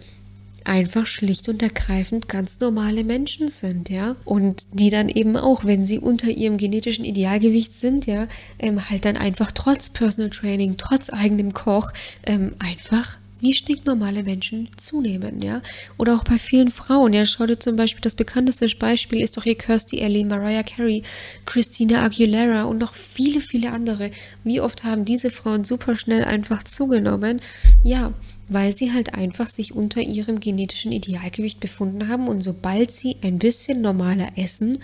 einfach 0.63 1.08
schlicht 1.08 1.50
und 1.50 1.63
ergreifend 1.63 2.28
ganz 2.28 2.60
normale 2.60 3.04
Menschen 3.04 3.48
sind, 3.48 3.89
ja. 3.89 4.15
Und 4.26 4.67
die 4.74 4.91
dann 4.91 5.10
eben 5.10 5.36
auch, 5.36 5.65
wenn 5.65 5.88
sie 5.88 5.98
unter 5.98 6.30
ihrem 6.30 6.58
genetischen 6.58 7.04
Idealgewicht 7.04 7.74
sind, 7.74 8.06
ja, 8.06 8.28
ähm, 8.60 8.88
halt 8.89 9.06
dann 9.06 9.17
einfach 9.17 9.50
trotz 9.52 9.89
Personal 9.89 10.30
Training, 10.30 10.76
trotz 10.78 11.10
eigenem 11.12 11.54
Koch, 11.54 11.91
ähm, 12.28 12.52
einfach 12.60 13.17
wie 13.41 13.54
stinknormale 13.54 14.23
Menschen 14.23 14.69
zunehmen, 14.77 15.41
ja. 15.41 15.62
Oder 15.97 16.15
auch 16.15 16.23
bei 16.23 16.38
vielen 16.38 16.69
Frauen, 16.69 17.13
ja. 17.13 17.25
Schau 17.25 17.45
dir 17.45 17.60
zum 17.60 17.75
Beispiel, 17.75 18.01
das 18.01 18.15
bekannteste 18.15 18.67
Beispiel 18.77 19.21
ist 19.21 19.36
doch 19.38 19.43
hier 19.43 19.58
Kirsty 19.58 20.04
Alley, 20.04 20.23
Mariah 20.23 20.63
Carey, 20.63 21.04
Christina 21.45 22.04
Aguilera 22.04 22.63
und 22.63 22.77
noch 22.77 22.93
viele, 22.93 23.41
viele 23.41 23.71
andere. 23.71 24.12
Wie 24.43 24.62
oft 24.62 24.84
haben 24.84 25.06
diese 25.06 25.32
Frauen 25.32 25.65
super 25.65 25.95
schnell 25.95 26.23
einfach 26.23 26.63
zugenommen? 26.63 27.41
Ja, 27.84 28.13
weil 28.47 28.75
sie 28.75 28.91
halt 28.91 29.13
einfach 29.13 29.47
sich 29.47 29.73
unter 29.73 30.01
ihrem 30.01 30.39
genetischen 30.39 30.91
Idealgewicht 30.91 31.60
befunden 31.60 32.10
haben 32.10 32.27
und 32.27 32.41
sobald 32.41 32.91
sie 32.91 33.15
ein 33.21 33.39
bisschen 33.39 33.82
normaler 33.82 34.38
essen, 34.38 34.80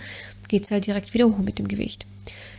geht 0.48 0.64
es 0.64 0.70
halt 0.70 0.86
direkt 0.86 1.12
wieder 1.14 1.28
hoch 1.28 1.38
mit 1.38 1.58
dem 1.58 1.68
Gewicht. 1.68 2.06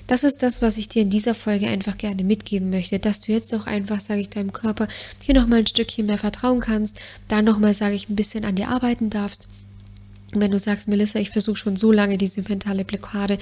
Das 0.09 0.23
ist 0.23 0.41
das, 0.41 0.63
was 0.63 0.79
ich 0.79 0.89
dir 0.89 1.03
in 1.03 1.11
dieser 1.11 1.35
Folge 1.35 1.67
einfach 1.67 1.95
gerne 1.95 2.23
mitgeben 2.23 2.71
möchte, 2.71 2.97
dass 2.97 3.19
du 3.19 3.31
jetzt 3.31 3.53
auch 3.53 3.67
einfach, 3.67 3.99
sage 3.99 4.21
ich, 4.21 4.29
deinem 4.31 4.51
Körper 4.51 4.87
hier 5.19 5.35
nochmal 5.35 5.59
ein 5.59 5.67
Stückchen 5.67 6.07
mehr 6.07 6.17
vertrauen 6.17 6.61
kannst, 6.61 6.99
da 7.27 7.43
nochmal, 7.43 7.75
sage 7.75 7.93
ich, 7.93 8.09
ein 8.09 8.15
bisschen 8.15 8.43
an 8.43 8.55
dir 8.55 8.69
arbeiten 8.69 9.11
darfst. 9.11 9.47
Und 10.33 10.41
wenn 10.41 10.49
du 10.49 10.57
sagst, 10.57 10.87
Melissa, 10.87 11.19
ich 11.19 11.29
versuche 11.29 11.57
schon 11.57 11.77
so 11.77 11.91
lange 11.91 12.17
diese 12.17 12.41
mentale 12.41 12.85
Blockade 12.85 13.37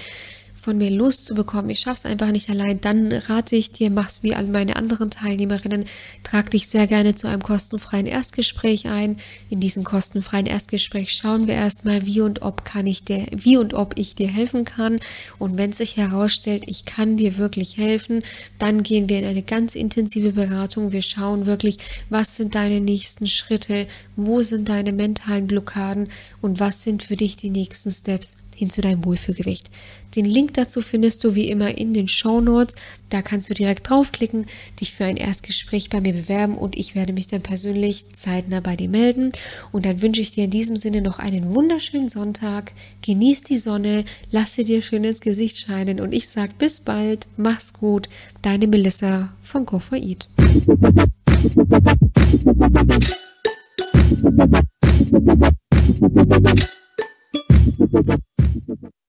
von 0.67 0.77
mir 0.77 0.91
loszubekommen. 0.91 1.69
Ich 1.69 1.79
schaffe 1.79 1.99
es 1.99 2.05
einfach 2.05 2.29
nicht 2.33 2.49
allein. 2.49 2.81
Dann 2.81 3.13
rate 3.13 3.55
ich 3.55 3.71
dir, 3.71 3.89
mach's 3.89 4.21
wie 4.21 4.35
all 4.35 4.47
meine 4.47 4.75
anderen 4.75 5.09
Teilnehmerinnen. 5.09 5.85
Trag 6.23 6.51
dich 6.51 6.67
sehr 6.67 6.87
gerne 6.87 7.15
zu 7.15 7.29
einem 7.29 7.41
kostenfreien 7.41 8.05
Erstgespräch 8.05 8.85
ein. 8.85 9.15
In 9.49 9.61
diesem 9.61 9.85
kostenfreien 9.85 10.45
Erstgespräch 10.45 11.13
schauen 11.13 11.47
wir 11.47 11.53
erstmal, 11.53 12.05
wie 12.05 12.19
und 12.19 12.41
ob 12.41 12.65
kann 12.65 12.85
ich 12.85 13.05
dir, 13.05 13.27
wie 13.31 13.55
und 13.55 13.73
ob 13.73 13.97
ich 13.97 14.15
dir 14.15 14.27
helfen 14.27 14.65
kann. 14.65 14.99
Und 15.39 15.55
wenn 15.55 15.71
sich 15.71 15.95
herausstellt, 15.95 16.65
ich 16.67 16.83
kann 16.83 17.15
dir 17.15 17.37
wirklich 17.37 17.77
helfen, 17.77 18.21
dann 18.59 18.83
gehen 18.83 19.07
wir 19.07 19.19
in 19.19 19.25
eine 19.25 19.43
ganz 19.43 19.73
intensive 19.73 20.33
Beratung. 20.33 20.91
Wir 20.91 21.01
schauen 21.01 21.45
wirklich, 21.45 21.77
was 22.09 22.35
sind 22.35 22.55
deine 22.55 22.81
nächsten 22.81 23.25
Schritte, 23.25 23.87
wo 24.17 24.41
sind 24.41 24.67
deine 24.67 24.91
mentalen 24.91 25.47
Blockaden 25.47 26.09
und 26.41 26.59
was 26.59 26.83
sind 26.83 27.03
für 27.03 27.15
dich 27.15 27.37
die 27.37 27.51
nächsten 27.51 27.89
Steps 27.89 28.35
hin 28.57 28.69
zu 28.69 28.81
deinem 28.81 29.05
Wohlfühlgewicht. 29.05 29.69
Den 30.15 30.25
Link 30.25 30.53
dazu 30.55 30.81
findest 30.81 31.23
du 31.23 31.35
wie 31.35 31.49
immer 31.49 31.77
in 31.77 31.93
den 31.93 32.07
Show 32.07 32.41
Notes. 32.41 32.75
Da 33.09 33.21
kannst 33.21 33.49
du 33.49 33.53
direkt 33.53 33.89
draufklicken, 33.89 34.45
dich 34.79 34.93
für 34.93 35.05
ein 35.05 35.17
Erstgespräch 35.17 35.89
bei 35.89 36.01
mir 36.01 36.13
bewerben 36.13 36.57
und 36.57 36.77
ich 36.77 36.95
werde 36.95 37.13
mich 37.13 37.27
dann 37.27 37.41
persönlich 37.41 38.05
zeitnah 38.13 38.61
bei 38.61 38.75
dir 38.75 38.89
melden. 38.89 39.31
Und 39.71 39.85
dann 39.85 40.01
wünsche 40.01 40.21
ich 40.21 40.31
dir 40.31 40.45
in 40.45 40.51
diesem 40.51 40.75
Sinne 40.75 41.01
noch 41.01 41.19
einen 41.19 41.53
wunderschönen 41.53 42.09
Sonntag. 42.09 42.71
Genieß 43.03 43.43
die 43.43 43.57
Sonne, 43.57 44.05
lass 44.31 44.55
sie 44.55 44.63
dir 44.63 44.81
schön 44.81 45.03
ins 45.03 45.21
Gesicht 45.21 45.57
scheinen 45.57 45.99
und 45.99 46.13
ich 46.13 46.29
sage 46.29 46.53
bis 46.57 46.79
bald, 46.79 47.27
mach's 47.37 47.73
gut, 47.73 48.09
deine 48.41 48.67
Melissa 48.67 49.33
von 49.43 49.65
go 49.65 49.79